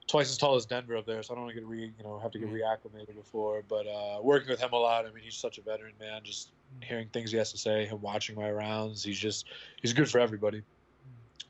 twice 0.07 0.29
as 0.29 0.37
tall 0.37 0.55
as 0.55 0.65
Denver 0.65 0.95
up 0.97 1.05
there, 1.05 1.21
so 1.23 1.33
I 1.33 1.35
don't 1.35 1.45
want 1.45 1.55
to 1.55 1.61
get 1.61 1.67
re 1.67 1.93
you 1.97 2.03
know 2.03 2.19
have 2.19 2.31
to 2.31 2.39
get 2.39 2.49
reacclimated 2.51 3.15
before. 3.15 3.63
But 3.67 3.87
uh, 3.87 4.19
working 4.21 4.49
with 4.49 4.59
him 4.59 4.71
a 4.73 4.77
lot. 4.77 5.05
I 5.05 5.11
mean, 5.11 5.23
he's 5.23 5.35
such 5.35 5.57
a 5.57 5.61
veteran 5.61 5.93
man. 5.99 6.21
Just 6.23 6.49
hearing 6.81 7.07
things 7.13 7.31
he 7.31 7.37
has 7.37 7.51
to 7.51 7.57
say, 7.57 7.85
him 7.85 8.01
watching 8.01 8.35
my 8.35 8.51
rounds, 8.51 9.03
he's 9.03 9.19
just 9.19 9.45
he's 9.81 9.93
good 9.93 10.09
for 10.09 10.19
everybody. 10.19 10.61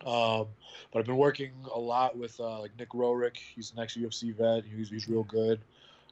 Um, 0.07 0.47
but 0.91 0.99
I've 0.99 1.05
been 1.05 1.17
working 1.17 1.51
a 1.75 1.79
lot 1.79 2.17
with 2.17 2.39
uh, 2.39 2.61
like 2.61 2.71
Nick 2.79 2.91
Roehrick. 2.91 3.35
He's 3.35 3.71
the 3.71 3.81
next 3.81 3.99
UFC 3.99 4.33
vet. 4.33 4.63
He's, 4.63 4.89
he's 4.89 5.09
real 5.09 5.23
good. 5.23 5.59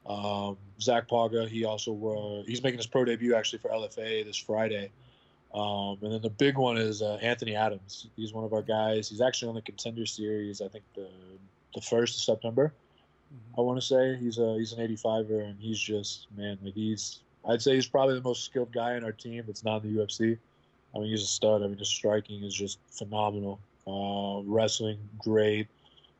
Um, 0.06 0.57
Zach 0.81 1.07
Paga. 1.07 1.47
He 1.47 1.63
also 1.63 1.94
uh, 1.94 2.44
he's 2.45 2.62
making 2.62 2.77
his 2.77 2.88
pro 2.88 3.06
debut 3.06 3.36
actually 3.36 3.59
for 3.59 3.69
LFA 3.69 4.25
this 4.25 4.38
Friday. 4.38 4.92
Um, 5.53 5.97
and 6.01 6.12
then 6.12 6.21
the 6.21 6.30
big 6.30 6.57
one 6.57 6.77
is 6.77 7.01
uh, 7.01 7.18
Anthony 7.21 7.56
Adams. 7.56 8.07
He's 8.18 8.33
one 8.33 8.44
of 8.44 8.51
our 8.51 8.62
guys. 8.62 9.07
He's 9.07 9.21
actually 9.21 9.47
on 9.50 9.56
the 9.56 9.62
contender 9.62 10.06
series. 10.06 10.62
I 10.62 10.68
think 10.68 10.83
the 10.94 11.07
the 11.74 11.81
first 11.81 12.18
of 12.18 12.21
September. 12.21 12.74
I 13.57 13.62
want 13.62 13.80
to 13.80 13.86
say 13.86 14.18
he's 14.18 14.38
a 14.38 14.56
he's 14.57 14.74
an 14.74 14.86
85er, 14.86 15.50
and 15.50 15.57
he's 15.57 15.80
just 15.80 16.27
man, 16.36 16.59
like 16.62 16.74
he's 16.74 17.19
I'd 17.47 17.62
say 17.62 17.75
he's 17.75 17.88
probably 17.88 18.15
the 18.15 18.21
most 18.21 18.44
skilled 18.44 18.74
guy 18.74 18.95
in 18.95 19.06
our 19.06 19.13
team 19.13 19.44
that's 19.47 19.63
not 19.63 19.83
in 19.83 19.95
the 19.95 20.01
UFC. 20.03 20.38
I 20.94 21.00
mean, 21.00 21.09
he's 21.09 21.24
a 21.24 21.27
stud. 21.27 21.63
I 21.63 21.68
mean, 21.68 21.77
his 21.77 21.88
striking 21.88 22.44
is 22.44 22.53
just 22.53 22.80
phenomenal. 22.89 23.59
Uh, 23.88 24.42
wrestling, 24.46 24.98
great. 25.20 25.68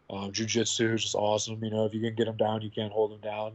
Um, 0.10 0.32
jiu-jitsu 0.32 0.94
is 0.94 1.04
just 1.04 1.16
awesome. 1.16 1.64
You 1.64 1.72
know, 1.72 1.86
if 1.86 1.94
you 1.94 2.02
can 2.02 2.14
get 2.16 2.28
him 2.28 2.38
down, 2.38 2.62
you 2.62 2.70
can't 2.70 2.94
hold 2.94 3.12
him 3.12 3.22
down. 3.22 3.54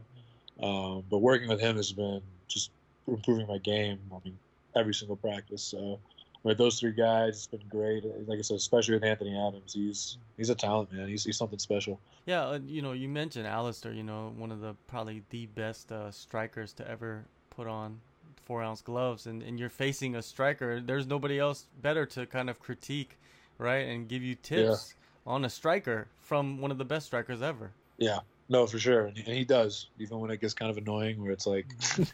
Um, 0.61 1.03
but 1.09 1.19
working 1.19 1.47
with 1.47 1.59
him 1.59 1.77
has 1.77 1.91
been 1.91 2.21
just 2.47 2.71
improving 3.07 3.47
my 3.47 3.57
game. 3.57 3.99
I 4.11 4.17
mean, 4.23 4.37
every 4.75 4.93
single 4.93 5.15
practice. 5.15 5.63
So 5.63 5.99
with 6.43 6.57
those 6.57 6.79
three 6.79 6.91
guys, 6.91 7.35
it's 7.35 7.47
been 7.47 7.63
great. 7.69 8.03
Like 8.27 8.39
I 8.39 8.41
said, 8.41 8.57
especially 8.57 8.95
with 8.95 9.03
Anthony 9.03 9.37
Adams, 9.37 9.73
he's 9.73 10.17
he's 10.37 10.49
a 10.49 10.55
talent, 10.55 10.91
man. 10.91 11.07
He's, 11.07 11.23
he's 11.23 11.37
something 11.37 11.59
special. 11.59 11.99
Yeah, 12.25 12.57
you 12.65 12.81
know, 12.81 12.91
you 12.91 13.09
mentioned 13.09 13.47
Alistair, 13.47 13.93
you 13.93 14.03
know, 14.03 14.33
one 14.35 14.51
of 14.51 14.59
the 14.59 14.75
probably 14.87 15.23
the 15.29 15.45
best 15.47 15.91
uh, 15.91 16.11
strikers 16.11 16.73
to 16.73 16.87
ever 16.87 17.25
put 17.49 17.67
on 17.67 18.01
four 18.43 18.61
ounce 18.61 18.81
gloves, 18.81 19.25
and, 19.27 19.41
and 19.41 19.59
you're 19.59 19.69
facing 19.69 20.15
a 20.15 20.21
striker. 20.21 20.79
There's 20.79 21.07
nobody 21.07 21.39
else 21.39 21.67
better 21.81 22.05
to 22.07 22.25
kind 22.25 22.49
of 22.49 22.59
critique, 22.59 23.17
right, 23.57 23.87
and 23.87 24.07
give 24.07 24.23
you 24.23 24.35
tips 24.35 24.95
on 25.25 25.45
a 25.45 25.49
striker 25.49 26.07
from 26.21 26.59
one 26.59 26.71
of 26.71 26.77
the 26.77 26.85
best 26.85 27.07
strikers 27.07 27.41
ever. 27.41 27.71
Yeah, 27.97 28.19
no, 28.49 28.67
for 28.67 28.79
sure, 28.79 29.05
and, 29.05 29.17
and 29.17 29.27
he 29.27 29.45
does. 29.45 29.87
Even 29.99 30.19
when 30.19 30.31
it 30.31 30.41
gets 30.41 30.53
kind 30.53 30.71
of 30.71 30.77
annoying, 30.77 31.21
where 31.21 31.31
it's 31.31 31.47
like, 31.47 31.67
I 31.97 32.05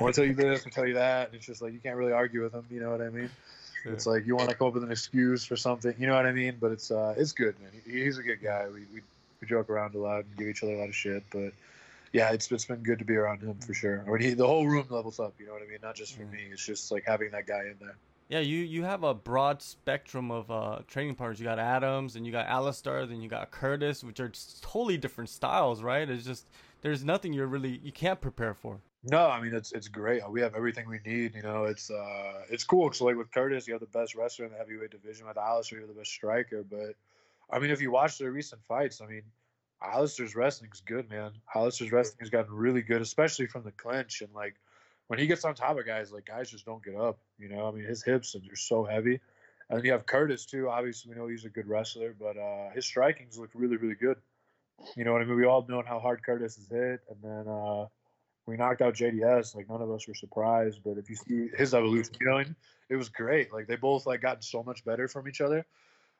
want 0.00 0.14
to 0.14 0.20
tell 0.20 0.28
you 0.28 0.34
this, 0.34 0.66
I 0.66 0.70
tell 0.70 0.86
you 0.86 0.94
that, 0.94 1.28
and 1.28 1.36
it's 1.36 1.46
just 1.46 1.62
like 1.62 1.72
you 1.72 1.80
can't 1.80 1.96
really 1.96 2.12
argue 2.12 2.42
with 2.42 2.52
him. 2.52 2.64
You 2.70 2.80
know 2.80 2.90
what 2.90 3.00
I 3.00 3.10
mean? 3.10 3.30
It's 3.86 4.06
like 4.06 4.26
you 4.26 4.34
want 4.34 4.48
to 4.48 4.56
come 4.56 4.68
up 4.68 4.74
with 4.74 4.84
an 4.84 4.90
excuse 4.90 5.44
for 5.44 5.56
something. 5.56 5.94
You 5.98 6.06
know 6.06 6.14
what 6.14 6.24
I 6.24 6.32
mean? 6.32 6.56
But 6.58 6.72
it's 6.72 6.90
uh, 6.90 7.14
it's 7.18 7.32
good, 7.32 7.54
man. 7.60 7.70
He, 7.84 8.04
he's 8.04 8.16
a 8.16 8.22
good 8.22 8.42
guy. 8.42 8.66
We, 8.72 8.80
we 8.94 9.02
we 9.40 9.46
joke 9.46 9.68
around 9.68 9.94
a 9.94 9.98
lot 9.98 10.24
and 10.24 10.36
give 10.38 10.48
each 10.48 10.62
other 10.62 10.72
a 10.72 10.78
lot 10.78 10.88
of 10.88 10.94
shit, 10.94 11.22
but 11.30 11.52
yeah, 12.12 12.32
it's 12.32 12.50
it's 12.50 12.64
been 12.64 12.82
good 12.82 13.00
to 13.00 13.04
be 13.04 13.16
around 13.16 13.42
him 13.42 13.56
for 13.58 13.74
sure. 13.74 14.02
I 14.06 14.10
mean, 14.10 14.20
he, 14.20 14.34
the 14.34 14.46
whole 14.46 14.66
room 14.66 14.86
levels 14.88 15.20
up. 15.20 15.34
You 15.38 15.46
know 15.46 15.52
what 15.52 15.62
I 15.62 15.66
mean? 15.66 15.80
Not 15.82 15.96
just 15.96 16.16
for 16.16 16.22
me. 16.22 16.38
It's 16.50 16.64
just 16.64 16.90
like 16.90 17.04
having 17.06 17.30
that 17.32 17.46
guy 17.46 17.62
in 17.62 17.76
there. 17.80 17.96
Yeah, 18.28 18.40
you 18.40 18.58
you 18.58 18.84
have 18.84 19.04
a 19.04 19.12
broad 19.12 19.60
spectrum 19.60 20.30
of 20.30 20.50
uh, 20.50 20.78
training 20.86 21.14
partners. 21.14 21.38
You 21.38 21.44
got 21.44 21.58
Adams, 21.58 22.16
and 22.16 22.24
you 22.24 22.32
got 22.32 22.46
Alistair, 22.46 23.04
then 23.06 23.20
you 23.20 23.28
got 23.28 23.50
Curtis, 23.50 24.02
which 24.02 24.18
are 24.18 24.32
totally 24.62 24.96
different 24.96 25.28
styles, 25.28 25.82
right? 25.82 26.08
It's 26.08 26.24
just 26.24 26.46
there's 26.80 27.04
nothing 27.04 27.32
you're 27.32 27.46
really 27.46 27.80
you 27.82 27.92
can't 27.92 28.20
prepare 28.20 28.54
for. 28.54 28.80
No, 29.02 29.26
I 29.26 29.40
mean 29.42 29.54
it's 29.54 29.72
it's 29.72 29.88
great. 29.88 30.22
We 30.30 30.40
have 30.40 30.54
everything 30.54 30.88
we 30.88 31.00
need. 31.04 31.34
You 31.34 31.42
know, 31.42 31.64
it's 31.64 31.90
uh 31.90 32.42
it's 32.48 32.64
cool. 32.64 32.90
So 32.92 33.04
like 33.04 33.16
with 33.16 33.30
Curtis, 33.30 33.66
you 33.66 33.74
have 33.74 33.80
the 33.80 33.86
best 33.86 34.14
wrestler 34.14 34.46
in 34.46 34.52
the 34.52 34.58
heavyweight 34.58 34.90
division. 34.90 35.26
With 35.26 35.36
Alistair, 35.36 35.78
you 35.78 35.86
have 35.86 35.94
the 35.94 36.00
best 36.00 36.10
striker. 36.10 36.64
But 36.68 36.96
I 37.50 37.58
mean, 37.58 37.70
if 37.70 37.82
you 37.82 37.90
watch 37.90 38.16
their 38.16 38.30
recent 38.30 38.64
fights, 38.64 39.02
I 39.02 39.06
mean, 39.06 39.22
Alistair's 39.82 40.34
wrestling's 40.34 40.80
good, 40.80 41.10
man. 41.10 41.32
Alistair's 41.54 41.92
wrestling 41.92 42.16
has 42.20 42.30
gotten 42.30 42.54
really 42.54 42.80
good, 42.80 43.02
especially 43.02 43.46
from 43.46 43.64
the 43.64 43.72
clinch. 43.72 44.22
And 44.22 44.32
like 44.34 44.54
when 45.08 45.18
he 45.18 45.26
gets 45.26 45.44
on 45.44 45.54
top 45.54 45.78
of 45.78 45.86
guys, 45.86 46.12
like 46.12 46.26
guys 46.26 46.50
just 46.50 46.64
don't 46.64 46.82
get 46.82 46.96
up. 46.96 47.18
You 47.38 47.48
know, 47.48 47.68
I 47.68 47.70
mean, 47.72 47.84
his 47.84 48.02
hips 48.02 48.34
are 48.34 48.56
so 48.56 48.84
heavy. 48.84 49.20
And 49.68 49.78
then 49.78 49.84
you 49.84 49.92
have 49.92 50.06
Curtis 50.06 50.44
too. 50.44 50.68
Obviously, 50.68 51.10
we 51.10 51.16
know 51.16 51.26
he's 51.26 51.44
a 51.44 51.48
good 51.48 51.66
wrestler, 51.66 52.14
but 52.18 52.36
uh, 52.36 52.70
his 52.74 52.84
striking's 52.84 53.38
look 53.38 53.50
really, 53.54 53.76
really 53.76 53.94
good. 53.94 54.16
You 54.96 55.04
know 55.04 55.12
what 55.12 55.22
I 55.22 55.24
mean? 55.24 55.36
We 55.36 55.46
all 55.46 55.64
know 55.68 55.82
how 55.86 56.00
hard 56.00 56.22
Curtis 56.22 56.58
is 56.58 56.68
hit, 56.68 57.00
and 57.08 57.22
then 57.22 57.48
uh, 57.48 57.86
we 58.46 58.56
knocked 58.56 58.82
out 58.82 58.94
JDS. 58.94 59.54
Like 59.54 59.68
none 59.68 59.80
of 59.80 59.90
us 59.90 60.06
were 60.06 60.14
surprised, 60.14 60.80
but 60.84 60.98
if 60.98 61.08
you 61.08 61.16
see 61.16 61.48
his 61.56 61.74
evolution, 61.74 62.56
it 62.88 62.96
was 62.96 63.08
great. 63.08 63.52
Like 63.52 63.66
they 63.66 63.76
both 63.76 64.06
like 64.06 64.20
gotten 64.20 64.42
so 64.42 64.62
much 64.62 64.84
better 64.84 65.08
from 65.08 65.28
each 65.28 65.40
other, 65.40 65.64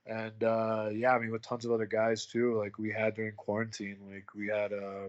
and 0.07 0.43
uh, 0.43 0.89
yeah, 0.93 1.13
I 1.13 1.19
mean 1.19 1.31
with 1.31 1.43
tons 1.43 1.65
of 1.65 1.73
other 1.73 1.87
guys 1.87 2.27
too. 2.27 2.57
Like 2.59 2.79
we 2.79 2.91
had 2.91 3.15
during 3.15 3.35
quarantine, 3.35 3.99
like 4.11 4.35
we 4.35 4.49
had 4.49 4.73
uh, 4.73 5.09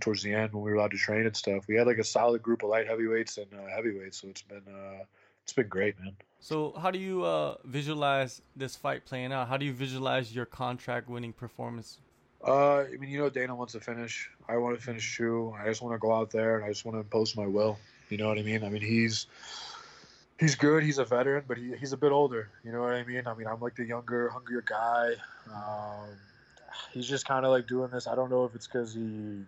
towards 0.00 0.22
the 0.22 0.32
end 0.32 0.52
when 0.52 0.62
we 0.62 0.70
were 0.70 0.76
allowed 0.76 0.90
to 0.90 0.98
train 0.98 1.26
and 1.26 1.36
stuff. 1.36 1.66
We 1.68 1.76
had 1.76 1.86
like 1.86 1.98
a 1.98 2.04
solid 2.04 2.42
group 2.42 2.62
of 2.62 2.70
light 2.70 2.86
heavyweights 2.86 3.38
and 3.38 3.46
uh, 3.54 3.66
heavyweights, 3.74 4.20
so 4.20 4.28
it's 4.28 4.42
been 4.42 4.62
uh, 4.68 5.04
it's 5.42 5.52
been 5.52 5.68
great, 5.68 5.98
man. 5.98 6.14
So 6.40 6.72
how 6.80 6.90
do 6.90 6.98
you 6.98 7.24
uh, 7.24 7.56
visualize 7.64 8.42
this 8.54 8.76
fight 8.76 9.04
playing 9.04 9.32
out? 9.32 9.48
How 9.48 9.56
do 9.56 9.66
you 9.66 9.72
visualize 9.72 10.34
your 10.34 10.46
contract 10.46 11.08
winning 11.08 11.32
performance? 11.32 11.98
Uh, 12.46 12.80
I 12.80 12.96
mean, 12.98 13.10
you 13.10 13.18
know, 13.18 13.28
Dana 13.28 13.54
wants 13.54 13.72
to 13.72 13.80
finish. 13.80 14.30
I 14.48 14.56
want 14.58 14.78
to 14.78 14.84
finish 14.84 15.16
too. 15.16 15.54
I 15.60 15.66
just 15.66 15.82
want 15.82 15.94
to 15.94 15.98
go 15.98 16.12
out 16.12 16.30
there 16.30 16.56
and 16.56 16.64
I 16.64 16.68
just 16.68 16.84
want 16.84 16.94
to 16.96 17.00
impose 17.00 17.36
my 17.36 17.46
will. 17.46 17.78
You 18.10 18.18
know 18.18 18.28
what 18.28 18.38
I 18.38 18.42
mean? 18.42 18.62
I 18.62 18.68
mean, 18.68 18.82
he's 18.82 19.26
he's 20.38 20.54
good. 20.54 20.82
He's 20.82 20.98
a 20.98 21.04
veteran, 21.04 21.44
but 21.48 21.58
he, 21.58 21.74
he's 21.76 21.92
a 21.92 21.96
bit 21.96 22.12
older. 22.12 22.48
You 22.64 22.72
know 22.72 22.82
what 22.82 22.92
I 22.92 23.04
mean? 23.04 23.26
I 23.26 23.34
mean, 23.34 23.46
I'm 23.46 23.60
like 23.60 23.74
the 23.74 23.84
younger, 23.84 24.28
hungrier 24.28 24.62
guy. 24.62 25.14
Um, 25.52 26.08
he's 26.92 27.08
just 27.08 27.26
kind 27.26 27.44
of 27.44 27.50
like 27.50 27.66
doing 27.66 27.90
this. 27.90 28.06
I 28.06 28.14
don't 28.14 28.30
know 28.30 28.44
if 28.44 28.54
it's 28.54 28.66
because 28.66 28.94
he. 28.94 29.44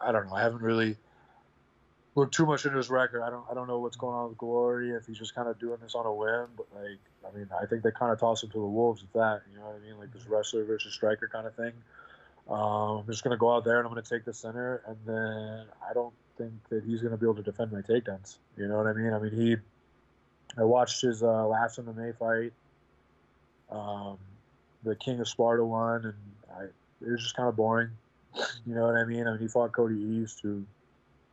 I- 0.00 0.12
don't 0.12 0.26
know. 0.26 0.34
I 0.34 0.42
haven't 0.42 0.62
really 0.62 0.96
looked 2.14 2.34
too 2.34 2.46
much 2.46 2.64
into 2.64 2.76
his 2.76 2.90
record. 2.90 3.22
I 3.22 3.30
don't 3.30 3.44
I 3.50 3.54
don't 3.54 3.68
know 3.68 3.78
what's 3.78 3.96
going 3.96 4.14
on 4.14 4.28
with 4.30 4.38
Glory 4.38 4.90
if 4.90 5.06
he's 5.06 5.18
just 5.18 5.34
kind 5.34 5.48
of 5.48 5.58
doing 5.58 5.78
this 5.82 5.94
on 5.94 6.06
a 6.06 6.12
whim. 6.12 6.48
But 6.56 6.66
like 6.74 6.98
I 7.26 7.36
mean 7.36 7.48
I 7.60 7.66
think 7.66 7.82
they 7.82 7.90
kind 7.90 8.12
of 8.12 8.18
toss 8.18 8.42
him 8.42 8.50
to 8.50 8.58
the 8.58 8.66
wolves 8.66 9.02
with 9.02 9.12
that. 9.12 9.42
You 9.52 9.58
know 9.58 9.66
what 9.66 9.76
I 9.76 9.86
mean? 9.86 9.98
Like 9.98 10.12
this 10.12 10.26
wrestler 10.26 10.64
versus 10.64 10.92
striker 10.94 11.28
kind 11.28 11.46
of 11.46 11.54
thing. 11.54 11.72
Um, 12.48 12.98
I'm 12.98 13.06
just 13.06 13.22
gonna 13.22 13.36
go 13.36 13.54
out 13.54 13.64
there 13.64 13.78
and 13.78 13.86
I'm 13.86 13.92
gonna 13.92 14.02
take 14.02 14.24
the 14.24 14.32
center, 14.32 14.82
and 14.86 14.96
then 15.06 15.66
I 15.88 15.92
don't 15.92 16.14
think 16.38 16.52
that 16.70 16.82
he's 16.84 17.02
gonna 17.02 17.16
be 17.16 17.26
able 17.26 17.36
to 17.36 17.42
defend 17.42 17.72
my 17.72 17.82
takedowns. 17.82 18.38
You 18.56 18.68
know 18.68 18.78
what 18.78 18.86
I 18.86 18.92
mean? 18.94 19.12
I 19.12 19.18
mean 19.18 19.32
he. 19.32 19.56
I 20.56 20.64
watched 20.64 21.02
his 21.02 21.22
uh, 21.22 21.46
last 21.46 21.78
MMA 21.78 22.16
fight, 22.16 22.52
um, 23.70 24.16
the 24.82 24.96
King 24.96 25.20
of 25.20 25.28
Sparta 25.28 25.62
one, 25.64 26.06
and 26.06 26.14
I, 26.56 26.62
it 27.04 27.10
was 27.10 27.22
just 27.22 27.36
kind 27.36 27.48
of 27.48 27.54
boring. 27.54 27.90
You 28.66 28.74
know 28.74 28.86
what 28.86 28.96
I 28.96 29.04
mean? 29.04 29.26
I 29.26 29.32
mean 29.32 29.40
he 29.40 29.48
fought 29.48 29.72
Cody 29.72 29.96
East, 29.96 30.40
who 30.42 30.64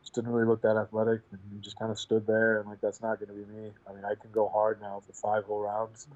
just 0.01 0.13
didn't 0.13 0.31
really 0.31 0.47
look 0.47 0.61
that 0.61 0.77
athletic, 0.77 1.21
and 1.31 1.39
he 1.53 1.59
just 1.59 1.77
kind 1.77 1.91
of 1.91 1.99
stood 1.99 2.25
there, 2.25 2.59
and 2.59 2.69
like 2.69 2.81
that's 2.81 3.01
not 3.01 3.19
going 3.19 3.29
to 3.29 3.35
be 3.35 3.51
me. 3.51 3.71
I 3.89 3.93
mean 3.93 4.05
I 4.05 4.15
can 4.15 4.31
go 4.31 4.47
hard 4.47 4.81
now 4.81 5.01
for 5.05 5.13
five 5.13 5.45
whole 5.45 5.61
rounds. 5.61 6.07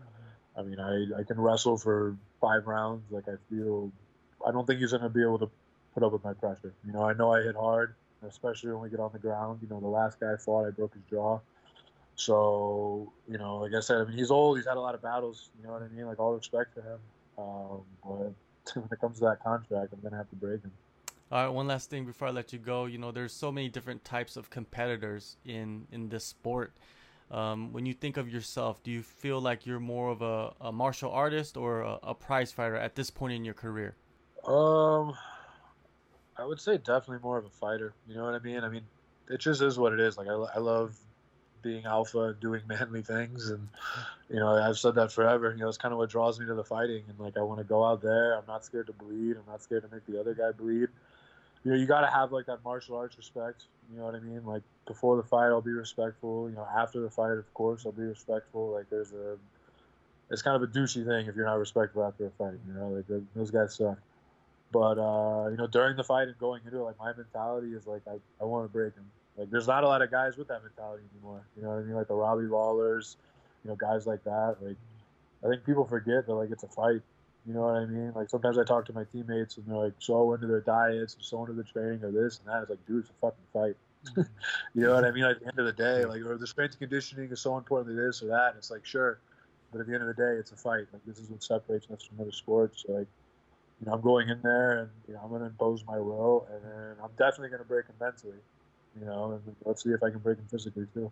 I 0.58 0.62
mean 0.64 0.80
I 0.80 1.20
I 1.20 1.24
can 1.24 1.40
wrestle 1.40 1.78
for 1.78 2.16
five 2.42 2.68
rounds. 2.68 3.04
Like 3.12 3.28
I 3.28 3.36
feel 3.50 3.92
I 4.46 4.52
don't 4.52 4.66
think 4.66 4.80
he's 4.80 4.92
going 4.92 5.04
to 5.04 5.10
be 5.10 5.22
able 5.22 5.40
to 5.40 5.50
put 5.94 6.04
up 6.04 6.12
with 6.12 6.24
my 6.24 6.34
pressure. 6.34 6.74
You 6.86 6.94
know, 6.94 7.04
I 7.04 7.14
know 7.14 7.34
I 7.34 7.42
hit 7.42 7.56
hard, 7.56 7.96
especially 8.28 8.72
when 8.72 8.82
we 8.82 8.90
get 8.90 9.00
on 9.00 9.12
the 9.12 9.20
ground. 9.20 9.60
You 9.62 9.70
know, 9.70 9.80
the 9.80 9.88
last 9.88 10.20
guy 10.20 10.34
I 10.34 10.38
fought, 10.38 10.66
I 10.68 10.72
broke 10.72 10.94
his 10.94 11.04
jaw. 11.10 11.40
So, 12.16 13.12
you 13.30 13.38
know, 13.38 13.58
like 13.58 13.74
I 13.74 13.80
said, 13.80 13.98
I 13.98 14.04
mean, 14.04 14.18
he's 14.18 14.32
old. 14.32 14.58
He's 14.58 14.68
had 14.68 14.78
a 14.78 14.82
lot 14.82 14.94
of 14.94 15.02
battles. 15.02 15.50
You 15.58 15.66
know 15.66 15.74
what 15.74 15.84
I 15.84 15.88
mean? 15.88 16.06
Like, 16.06 16.20
all 16.20 16.34
respect 16.34 16.76
to 16.76 16.82
him. 16.82 17.00
Um, 17.38 17.82
but 18.04 18.34
when 18.76 18.88
it 18.92 19.00
comes 19.00 19.20
to 19.20 19.26
that 19.26 19.44
contract, 19.44 19.94
I'm 19.94 20.10
to 20.10 20.16
have 20.16 20.30
to 20.30 20.36
break 20.36 20.62
him. 20.62 20.72
All 21.32 21.44
right, 21.44 21.50
one 21.50 21.68
last 21.68 21.90
thing 21.90 22.06
before 22.06 22.28
I 22.28 22.32
let 22.32 22.52
you 22.54 22.60
go. 22.60 22.86
You 22.86 22.98
know, 22.98 23.12
there's 23.12 23.34
so 23.34 23.52
many 23.52 23.70
different 23.70 24.04
types 24.04 24.36
of 24.36 24.50
competitors 24.50 25.38
in 25.46 25.86
in 25.92 26.10
this 26.10 26.26
sport. 26.26 26.74
Um, 27.32 27.72
when 27.72 27.86
you 27.86 27.94
think 27.94 28.18
of 28.18 28.28
yourself, 28.28 28.82
do 28.82 28.90
you 28.90 29.04
feel 29.04 29.40
like 29.40 29.68
you're 29.68 29.80
more 29.80 30.10
of 30.10 30.24
a, 30.24 30.54
a 30.62 30.72
martial 30.72 31.12
artist 31.12 31.58
or 31.58 31.82
a, 31.82 32.00
a 32.02 32.16
prize 32.16 32.52
fighter 32.52 32.76
at 32.76 32.96
this 32.96 33.12
point 33.12 33.34
in 33.34 33.46
your 33.46 33.54
career? 33.54 33.96
Um, 34.48 35.14
I 36.38 36.46
would 36.46 36.60
say 36.60 36.78
definitely 36.78 37.20
more 37.22 37.38
of 37.38 37.46
a 37.46 37.50
fighter. 37.50 37.94
You 38.08 38.16
know 38.16 38.26
what 38.26 38.34
I 38.34 38.40
mean? 38.40 38.64
I 38.64 38.70
mean, 38.70 38.82
it 39.30 39.40
just 39.40 39.62
is 39.62 39.78
what 39.78 39.94
it 39.94 40.00
is. 40.00 40.18
Like 40.18 40.28
I, 40.28 40.34
I 40.34 40.58
love 40.58 40.98
being 41.62 41.86
alpha 41.86 42.20
and 42.20 42.40
doing 42.42 42.62
manly 42.68 43.02
things, 43.02 43.50
and 43.50 43.68
you 44.30 44.38
know 44.38 44.50
I've 44.50 44.78
said 44.78 44.96
that 44.96 45.12
forever. 45.12 45.52
You 45.52 45.62
know, 45.62 45.68
it's 45.68 45.78
kind 45.78 45.92
of 45.92 45.98
what 45.98 46.10
draws 46.10 46.40
me 46.40 46.46
to 46.46 46.54
the 46.54 46.64
fighting, 46.64 47.04
and 47.08 47.20
like 47.20 47.38
I 47.38 47.42
want 47.42 47.60
to 47.60 47.64
go 47.64 47.84
out 47.84 48.02
there. 48.02 48.38
I'm 48.38 48.46
not 48.48 48.66
scared 48.66 48.88
to 48.88 48.94
bleed. 48.94 49.38
I'm 49.38 49.48
not 49.48 49.62
scared 49.62 49.84
to 49.84 49.94
make 49.94 50.06
the 50.06 50.20
other 50.20 50.34
guy 50.34 50.52
bleed. 50.52 50.90
You 51.64 51.72
know, 51.72 51.78
you 51.78 51.86
got 51.86 52.02
to 52.02 52.08
have 52.08 52.32
like 52.32 52.46
that 52.46 52.64
martial 52.64 52.96
arts 52.96 53.18
respect. 53.18 53.66
You 53.92 54.00
know 54.00 54.06
what 54.06 54.16
I 54.16 54.20
mean? 54.20 54.46
Like 54.46 54.62
before 54.88 55.18
the 55.18 55.24
fight, 55.24 55.48
I'll 55.48 55.62
be 55.62 55.72
respectful. 55.72 56.50
You 56.50 56.56
know, 56.56 56.68
after 56.76 57.02
the 57.02 57.10
fight, 57.10 57.32
of 57.32 57.54
course, 57.54 57.86
I'll 57.86 57.92
be 57.92 58.04
respectful. 58.04 58.72
Like 58.72 58.90
there's 58.90 59.12
a, 59.12 59.38
it's 60.30 60.42
kind 60.42 60.56
of 60.56 60.64
a 60.64 60.72
douchey 60.72 61.06
thing 61.06 61.28
if 61.28 61.36
you're 61.36 61.46
not 61.46 61.60
respectful 61.60 62.04
after 62.04 62.28
a 62.28 62.32
fight. 62.32 62.60
You 62.68 62.74
know, 62.74 62.90
like 62.90 63.06
those 63.36 63.52
guys 63.52 63.76
suck. 63.76 63.98
But 64.72 65.00
uh, 65.00 65.50
you 65.50 65.58
know, 65.58 65.68
during 65.68 65.98
the 65.98 66.04
fight 66.04 66.28
and 66.28 66.38
going 66.38 66.62
into 66.66 66.78
it, 66.78 66.84
like 66.84 67.00
my 67.00 67.14
mentality 67.14 67.74
is 67.74 67.88
like 67.88 68.02
I, 68.08 68.18
I 68.40 68.46
want 68.46 68.66
to 68.66 68.72
break 68.72 68.94
him. 68.94 69.06
Like 69.38 69.50
there's 69.50 69.68
not 69.68 69.84
a 69.84 69.88
lot 69.88 70.02
of 70.02 70.12
guys 70.12 70.38
with 70.38 70.48
that 70.50 70.64
mentality 70.64 71.04
anymore. 71.14 71.46
You 71.56 71.64
know 71.64 71.70
what 71.70 71.80
I 71.80 71.84
mean? 71.84 71.96
Like 71.96 72.08
the 72.08 72.16
Robbie 72.16 72.48
Lawlers, 72.48 73.18
you 73.64 73.70
know, 73.70 73.76
guys 73.76 74.06
like 74.06 74.24
that. 74.26 74.58
Like 74.62 74.78
I 75.44 75.50
think 75.50 75.66
people 75.66 75.86
forget 75.86 76.26
that 76.28 76.34
like 76.34 76.52
it's 76.52 76.64
a 76.64 76.68
fight. 76.68 77.02
You 77.46 77.54
know 77.54 77.62
what 77.62 77.76
I 77.76 77.86
mean? 77.86 78.12
Like 78.16 78.30
sometimes 78.30 78.58
I 78.58 78.64
talk 78.64 78.86
to 78.88 78.94
my 78.94 79.06
teammates 79.06 79.58
and 79.58 79.66
they're 79.66 79.78
like 79.78 79.94
so 80.00 80.34
into 80.34 80.48
their 80.48 80.62
diets 80.62 81.16
and 81.16 81.24
so 81.24 81.42
into 81.42 81.54
the 81.54 81.64
training 81.64 82.04
or 82.04 82.12
this 82.12 82.40
and 82.40 82.54
that. 82.54 82.62
It's 82.62 82.70
like, 82.70 82.86
dude, 82.86 83.02
it's 83.02 83.10
a 83.10 83.14
fucking 83.22 83.46
fight. 83.54 83.76
Mm-hmm. 84.06 84.22
you 84.80 84.86
know 84.86 84.94
what 84.94 85.06
I 85.06 85.12
mean? 85.12 85.24
Like, 85.24 85.38
At 85.38 85.42
the 85.42 85.48
end 85.48 85.60
of 85.60 85.66
the 85.66 85.74
day, 85.74 86.06
like 86.06 86.22
or 86.22 86.38
the 86.38 86.48
strength 86.48 86.74
and 86.74 86.82
conditioning 86.82 87.32
is 87.32 87.40
so 87.40 87.58
important 87.58 87.96
to 87.96 88.02
this 88.02 88.22
or 88.22 88.28
that. 88.28 88.50
And 88.50 88.58
it's 88.58 88.72
like 88.72 88.86
sure, 88.86 89.20
but 89.72 89.80
at 89.82 89.88
the 89.88 89.94
end 89.94 90.04
of 90.04 90.16
the 90.16 90.22
day, 90.22 90.38
it's 90.38 90.52
a 90.52 90.56
fight. 90.56 90.86
Like 90.92 91.06
this 91.06 91.18
is 91.18 91.30
what 91.30 91.42
separates 91.42 91.88
us 91.90 92.04
from 92.04 92.20
other 92.20 92.32
sports. 92.32 92.84
So, 92.86 92.94
like 92.94 93.08
you 93.80 93.88
know, 93.88 93.94
I'm 93.94 94.02
going 94.02 94.30
in 94.30 94.42
there 94.42 94.80
and 94.80 94.90
you 95.08 95.14
know 95.14 95.22
I'm 95.24 95.30
going 95.30 95.42
to 95.42 95.48
impose 95.48 95.84
my 95.88 95.98
will, 95.98 96.48
and 96.52 97.00
I'm 97.02 97.12
definitely 97.18 97.50
going 97.50 97.62
to 97.62 97.68
break 97.68 97.88
him 97.88 97.96
mentally. 98.00 98.40
You 99.00 99.06
know, 99.06 99.40
let's 99.66 99.84
see 99.84 99.92
if 99.92 100.02
I 100.04 100.10
can 100.10 100.20
break 100.20 100.38
him 100.38 100.46
physically 100.50 100.88
too. 100.94 101.12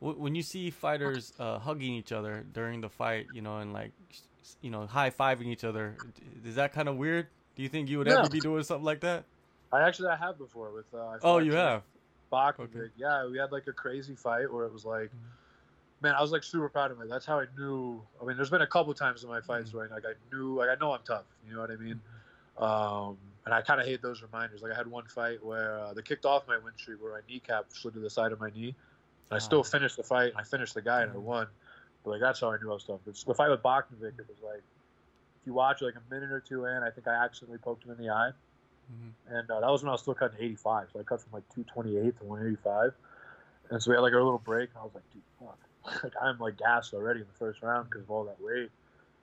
When 0.00 0.34
you 0.34 0.42
see 0.42 0.70
fighters 0.70 1.32
uh, 1.38 1.58
hugging 1.58 1.94
each 1.94 2.12
other 2.12 2.44
during 2.52 2.82
the 2.82 2.88
fight, 2.88 3.26
you 3.32 3.40
know, 3.40 3.58
and 3.58 3.72
like, 3.72 3.92
you 4.60 4.70
know, 4.70 4.86
high 4.86 5.10
fiving 5.10 5.46
each 5.46 5.64
other, 5.64 5.96
is 6.44 6.56
that 6.56 6.72
kind 6.74 6.88
of 6.88 6.96
weird? 6.96 7.28
Do 7.56 7.62
you 7.62 7.68
think 7.70 7.88
you 7.88 7.98
would 7.98 8.08
ever 8.08 8.28
be 8.28 8.40
doing 8.40 8.62
something 8.62 8.84
like 8.84 9.00
that? 9.00 9.24
I 9.72 9.82
actually 9.82 10.08
I 10.08 10.16
have 10.16 10.38
before 10.38 10.70
with. 10.70 10.84
Uh, 10.94 11.18
oh, 11.22 11.38
you 11.38 11.54
have. 11.54 11.82
Bach, 12.30 12.58
okay. 12.60 12.90
yeah, 12.96 13.26
we 13.26 13.38
had 13.38 13.52
like 13.52 13.66
a 13.68 13.72
crazy 13.72 14.14
fight 14.14 14.52
where 14.52 14.64
it 14.66 14.72
was 14.72 14.84
like. 14.84 15.06
Mm-hmm 15.08 15.36
man, 16.02 16.14
I 16.14 16.22
was 16.22 16.32
like 16.32 16.42
super 16.42 16.68
proud 16.68 16.90
of 16.90 16.98
me. 16.98 17.06
That's 17.08 17.26
how 17.26 17.40
I 17.40 17.46
knew. 17.56 18.02
I 18.20 18.24
mean, 18.24 18.36
there's 18.36 18.50
been 18.50 18.62
a 18.62 18.66
couple 18.66 18.92
times 18.94 19.22
in 19.22 19.28
my 19.28 19.40
fights 19.40 19.70
mm-hmm. 19.70 19.78
where 19.78 19.88
like 19.88 20.04
I 20.04 20.12
knew, 20.34 20.56
like 20.56 20.68
I 20.68 20.74
know 20.80 20.92
I'm 20.92 21.00
tough. 21.04 21.24
You 21.46 21.54
know 21.54 21.60
what 21.60 21.70
I 21.70 21.76
mean? 21.76 22.00
Mm-hmm. 22.58 22.64
Um, 22.64 23.16
and 23.46 23.54
I 23.54 23.62
kind 23.62 23.80
of 23.80 23.86
hate 23.86 24.02
those 24.02 24.22
reminders. 24.22 24.60
Like 24.60 24.72
I 24.72 24.76
had 24.76 24.88
one 24.88 25.06
fight 25.06 25.42
where 25.42 25.78
uh, 25.78 25.94
they 25.94 26.02
kicked 26.02 26.26
off 26.26 26.48
my 26.48 26.58
win 26.58 26.72
streak, 26.76 27.00
where 27.00 27.12
my 27.12 27.20
kneecap 27.28 27.66
slid 27.68 27.94
to 27.94 28.00
the 28.00 28.10
side 28.10 28.32
of 28.32 28.40
my 28.40 28.50
knee. 28.50 28.74
And 29.30 29.36
I 29.36 29.38
still 29.38 29.62
finished 29.62 29.96
the 29.96 30.02
fight. 30.02 30.32
And 30.32 30.36
I 30.36 30.42
finished 30.42 30.74
the 30.74 30.82
guy 30.82 31.02
and 31.02 31.12
I 31.12 31.14
mm-hmm. 31.14 31.24
won. 31.24 31.46
But 32.04 32.10
like 32.10 32.20
that's 32.20 32.40
how 32.40 32.50
I 32.50 32.56
knew 32.58 32.70
I 32.70 32.74
was 32.74 32.84
tough. 32.84 33.00
It's, 33.06 33.22
the 33.22 33.34
fight 33.34 33.50
with 33.50 33.62
Bachnovic, 33.62 34.18
it 34.18 34.26
was 34.28 34.42
like 34.44 34.58
if 34.58 35.46
you 35.46 35.54
watch 35.54 35.80
like 35.80 35.94
a 35.94 36.14
minute 36.14 36.32
or 36.32 36.40
two 36.40 36.64
in, 36.64 36.82
I 36.82 36.90
think 36.90 37.06
I 37.06 37.24
accidentally 37.24 37.58
poked 37.58 37.84
him 37.84 37.92
in 37.92 37.98
the 37.98 38.10
eye. 38.10 38.32
Mm-hmm. 38.92 39.36
And 39.36 39.50
uh, 39.50 39.60
that 39.60 39.70
was 39.70 39.82
when 39.82 39.90
I 39.90 39.92
was 39.92 40.00
still 40.00 40.14
cutting 40.14 40.38
85. 40.40 40.88
So 40.92 41.00
I 41.00 41.04
cut 41.04 41.20
from 41.20 41.32
like 41.32 41.48
228 41.54 42.18
to 42.18 42.24
185. 42.24 42.92
And 43.70 43.80
so 43.80 43.90
we 43.90 43.96
had 43.96 44.02
like 44.02 44.12
a 44.12 44.16
little 44.16 44.38
break. 44.38 44.70
And 44.70 44.78
I 44.80 44.82
was 44.82 44.94
like, 44.94 45.04
dude, 45.12 45.22
fuck 45.38 45.58
like 46.02 46.14
I'm 46.20 46.38
like 46.38 46.58
gassed 46.58 46.94
already 46.94 47.20
in 47.20 47.26
the 47.26 47.38
first 47.38 47.62
round 47.62 47.88
because 47.88 48.02
of 48.02 48.10
all 48.10 48.24
that 48.24 48.40
weight. 48.40 48.70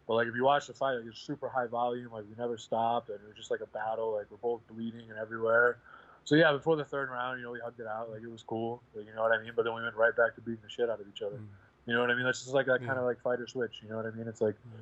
But 0.07 0.15
like 0.15 0.27
if 0.27 0.35
you 0.35 0.43
watch 0.43 0.67
the 0.67 0.73
fight, 0.73 0.95
like 0.95 1.05
it's 1.05 1.19
super 1.19 1.49
high 1.49 1.67
volume. 1.67 2.11
Like 2.11 2.25
we 2.29 2.35
never 2.37 2.57
stopped, 2.57 3.09
and 3.09 3.19
it 3.19 3.27
was 3.27 3.37
just 3.37 3.51
like 3.51 3.61
a 3.61 3.67
battle. 3.67 4.13
Like 4.13 4.25
we're 4.29 4.37
both 4.37 4.61
bleeding 4.67 5.09
and 5.09 5.17
everywhere. 5.19 5.77
So 6.25 6.35
yeah, 6.35 6.51
before 6.53 6.75
the 6.75 6.85
third 6.85 7.09
round, 7.09 7.39
you 7.39 7.45
know, 7.45 7.51
we 7.51 7.59
hugged 7.59 7.79
it 7.79 7.87
out. 7.87 8.09
Like 8.09 8.21
it 8.21 8.31
was 8.31 8.43
cool. 8.43 8.81
Like, 8.95 9.05
you 9.05 9.13
know 9.13 9.21
what 9.21 9.31
I 9.31 9.41
mean? 9.41 9.51
But 9.55 9.63
then 9.63 9.75
we 9.75 9.81
went 9.81 9.95
right 9.95 10.15
back 10.15 10.35
to 10.35 10.41
beating 10.41 10.61
the 10.63 10.69
shit 10.69 10.89
out 10.89 10.99
of 10.99 11.07
each 11.07 11.21
other. 11.21 11.35
Mm. 11.35 11.47
You 11.85 11.93
know 11.93 12.01
what 12.01 12.11
I 12.11 12.15
mean? 12.15 12.23
That's 12.23 12.41
just 12.41 12.53
like 12.53 12.65
that 12.67 12.81
yeah. 12.81 12.87
kind 12.87 12.99
of 12.99 13.05
like 13.05 13.21
fighter 13.21 13.45
switch. 13.47 13.79
You 13.83 13.89
know 13.89 13.97
what 13.97 14.05
I 14.05 14.11
mean? 14.11 14.27
It's 14.27 14.39
like, 14.39 14.55
yeah. 14.63 14.79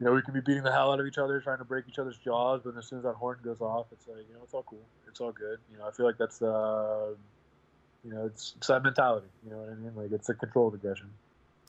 you 0.00 0.06
know, 0.06 0.12
we 0.12 0.20
can 0.20 0.34
be 0.34 0.40
beating 0.40 0.62
the 0.62 0.72
hell 0.72 0.92
out 0.92 1.00
of 1.00 1.06
each 1.06 1.16
other, 1.16 1.40
trying 1.40 1.58
to 1.58 1.64
break 1.64 1.86
each 1.88 1.98
other's 1.98 2.18
jaws, 2.18 2.60
but 2.62 2.76
as 2.76 2.86
soon 2.86 2.98
as 2.98 3.04
that 3.04 3.14
horn 3.14 3.38
goes 3.42 3.62
off, 3.62 3.86
it's 3.90 4.06
like, 4.06 4.28
you 4.28 4.34
know, 4.34 4.40
it's 4.44 4.52
all 4.52 4.64
cool. 4.64 4.84
It's 5.08 5.20
all 5.20 5.32
good. 5.32 5.58
You 5.70 5.78
know, 5.78 5.88
I 5.88 5.92
feel 5.92 6.04
like 6.04 6.18
that's 6.18 6.42
uh, 6.42 7.14
you 8.04 8.12
know, 8.12 8.26
it's, 8.26 8.54
it's 8.58 8.66
that 8.66 8.82
mentality. 8.82 9.28
You 9.44 9.52
know 9.52 9.58
what 9.58 9.70
I 9.70 9.74
mean? 9.74 9.92
Like 9.94 10.12
it's 10.12 10.28
a 10.28 10.34
controlled 10.34 10.74
aggression. 10.74 11.10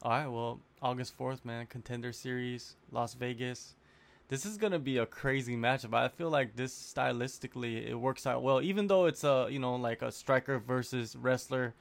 All 0.04 0.12
right, 0.12 0.28
well, 0.28 0.60
August 0.82 1.18
4th, 1.18 1.46
man, 1.46 1.66
Contender 1.66 2.12
Series, 2.12 2.76
Las 2.92 3.14
Vegas. 3.14 3.76
This 4.28 4.46
is 4.46 4.58
going 4.58 4.74
to 4.74 4.80
be 4.80 4.98
a 4.98 5.06
crazy 5.06 5.56
matchup. 5.56 5.94
I 5.94 6.10
feel 6.10 6.30
like 6.30 6.58
this 6.58 6.74
stylistically 6.74 7.88
it 7.88 7.96
works 7.96 8.28
out 8.28 8.44
well 8.44 8.62
even 8.62 8.88
though 8.88 9.06
it's 9.06 9.24
a, 9.24 9.48
you 9.50 9.60
know, 9.60 9.76
like 9.76 10.02
a 10.02 10.12
striker 10.12 10.60
versus 10.60 11.16
wrestler, 11.16 11.74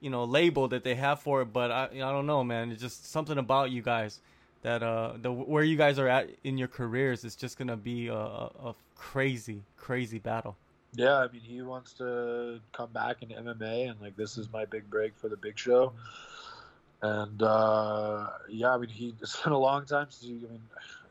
you 0.00 0.10
know, 0.10 0.22
label 0.22 0.68
that 0.68 0.84
they 0.84 0.94
have 0.94 1.18
for 1.18 1.42
it, 1.42 1.46
but 1.46 1.72
I 1.72 1.86
I 1.86 2.12
don't 2.12 2.26
know, 2.26 2.44
man. 2.44 2.70
It's 2.70 2.80
just 2.80 3.10
something 3.10 3.36
about 3.36 3.72
you 3.72 3.82
guys 3.82 4.20
that 4.62 4.84
uh 4.84 5.14
the 5.20 5.32
where 5.32 5.64
you 5.64 5.76
guys 5.76 5.98
are 5.98 6.08
at 6.08 6.30
in 6.44 6.58
your 6.58 6.68
careers 6.68 7.24
is 7.24 7.34
just 7.34 7.58
going 7.58 7.68
to 7.68 7.76
be 7.76 8.06
a, 8.06 8.14
a 8.14 8.76
crazy 8.94 9.62
crazy 9.76 10.20
battle. 10.20 10.56
Yeah, 10.94 11.16
I 11.16 11.28
mean, 11.32 11.42
he 11.42 11.62
wants 11.62 11.94
to 11.94 12.60
come 12.72 12.92
back 12.92 13.22
in 13.22 13.30
MMA 13.30 13.90
and 13.90 14.00
like 14.00 14.16
this 14.16 14.38
is 14.38 14.52
my 14.52 14.66
big 14.66 14.88
break 14.88 15.16
for 15.16 15.28
the 15.28 15.36
big 15.36 15.58
show. 15.58 15.86
Mm-hmm 15.86 16.35
and 17.02 17.42
uh, 17.42 18.28
yeah, 18.48 18.74
I 18.74 18.78
mean, 18.78 18.88
he 18.88 19.14
it's 19.22 19.42
been 19.42 19.52
a 19.52 19.58
long 19.58 19.84
time 19.86 20.06
since 20.10 20.30
he. 20.30 20.46
I 20.46 20.50
mean, 20.50 20.62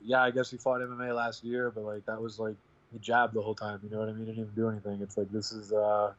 yeah, 0.03 0.21
I 0.21 0.31
guess 0.31 0.51
he 0.51 0.57
fought 0.57 0.81
MMA 0.81 1.15
last 1.15 1.43
year, 1.43 1.71
but 1.71 1.83
like 1.83 2.05
that 2.05 2.21
was 2.21 2.39
like 2.39 2.55
he 2.91 2.99
jabbed 2.99 3.33
the 3.33 3.41
whole 3.41 3.55
time. 3.55 3.79
You 3.83 3.89
know 3.89 3.99
what 3.99 4.09
I 4.09 4.13
mean? 4.13 4.25
He 4.25 4.31
didn't 4.31 4.43
even 4.43 4.55
do 4.55 4.69
anything. 4.69 5.01
It's 5.01 5.17
like 5.17 5.31
this 5.31 5.51
is. 5.51 5.71
Uh, 5.71 6.13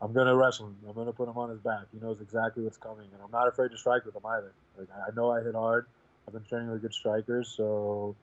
I'm 0.00 0.12
gonna 0.12 0.36
wrestle 0.36 0.66
him. 0.66 0.76
I'm 0.86 0.94
gonna 0.94 1.12
put 1.12 1.28
him 1.28 1.38
on 1.38 1.50
his 1.50 1.60
back. 1.60 1.84
He 1.92 2.04
knows 2.04 2.20
exactly 2.20 2.62
what's 2.62 2.76
coming, 2.76 3.06
and 3.12 3.22
I'm 3.22 3.30
not 3.30 3.48
afraid 3.48 3.70
to 3.70 3.78
strike 3.78 4.04
with 4.04 4.14
him 4.14 4.26
either. 4.26 4.52
Like 4.78 4.88
I 4.90 5.14
know 5.14 5.30
I 5.30 5.42
hit 5.42 5.54
hard. 5.54 5.86
I've 6.26 6.34
been 6.34 6.44
training 6.44 6.70
with 6.70 6.82
good 6.82 6.92
strikers, 6.92 7.48
so 7.48 8.14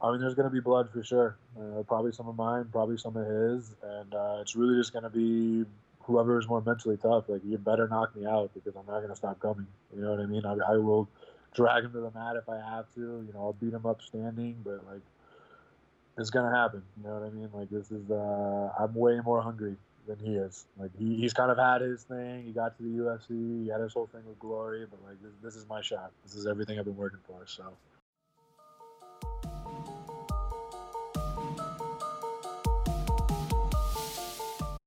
I 0.00 0.10
mean, 0.10 0.20
there's 0.20 0.34
gonna 0.34 0.50
be 0.50 0.60
blood 0.60 0.90
for 0.90 1.02
sure. 1.02 1.36
Uh, 1.58 1.82
probably 1.82 2.12
some 2.12 2.28
of 2.28 2.36
mine, 2.36 2.66
probably 2.72 2.96
some 2.98 3.16
of 3.16 3.26
his, 3.26 3.74
and 3.82 4.14
uh, 4.14 4.38
it's 4.40 4.56
really 4.56 4.76
just 4.76 4.92
gonna 4.92 5.10
be 5.10 5.64
whoever 6.04 6.38
is 6.38 6.48
more 6.48 6.60
mentally 6.60 6.96
tough, 6.96 7.28
like 7.28 7.42
you 7.44 7.58
better 7.58 7.88
knock 7.88 8.14
me 8.16 8.26
out 8.26 8.50
because 8.54 8.74
I'm 8.76 8.86
not 8.86 9.00
gonna 9.00 9.16
stop 9.16 9.40
coming. 9.40 9.66
You 9.94 10.02
know 10.02 10.10
what 10.10 10.20
I 10.20 10.26
mean? 10.26 10.44
I, 10.44 10.56
I 10.72 10.76
will 10.76 11.08
drag 11.54 11.84
him 11.84 11.92
to 11.92 12.00
the 12.00 12.10
mat 12.10 12.36
if 12.36 12.48
I 12.48 12.56
have 12.56 12.86
to. 12.94 13.00
You 13.00 13.30
know, 13.34 13.40
I'll 13.40 13.52
beat 13.52 13.72
him 13.72 13.86
up 13.86 14.02
standing, 14.02 14.56
but 14.64 14.84
like 14.86 15.02
it's 16.18 16.30
gonna 16.30 16.54
happen. 16.54 16.82
You 16.98 17.08
know 17.08 17.14
what 17.14 17.26
I 17.26 17.30
mean? 17.30 17.48
Like 17.52 17.70
this 17.70 17.90
is 17.90 18.10
uh, 18.10 18.70
I'm 18.78 18.94
way 18.94 19.20
more 19.24 19.42
hungry 19.42 19.76
than 20.06 20.18
he 20.18 20.34
is. 20.34 20.66
Like 20.78 20.90
he, 20.98 21.16
he's 21.16 21.32
kind 21.32 21.50
of 21.50 21.58
had 21.58 21.80
his 21.80 22.02
thing. 22.02 22.44
He 22.44 22.52
got 22.52 22.76
to 22.76 22.82
the 22.82 22.88
UFC. 22.88 23.64
He 23.64 23.68
had 23.70 23.80
his 23.80 23.92
whole 23.92 24.06
thing 24.06 24.22
with 24.26 24.38
Glory, 24.38 24.86
but 24.90 25.00
like 25.06 25.22
this, 25.22 25.32
this 25.42 25.56
is 25.56 25.68
my 25.68 25.80
shot. 25.80 26.10
This 26.24 26.34
is 26.34 26.46
everything 26.46 26.78
I've 26.78 26.84
been 26.84 26.96
working 26.96 27.20
for. 27.26 27.44
So. 27.46 27.64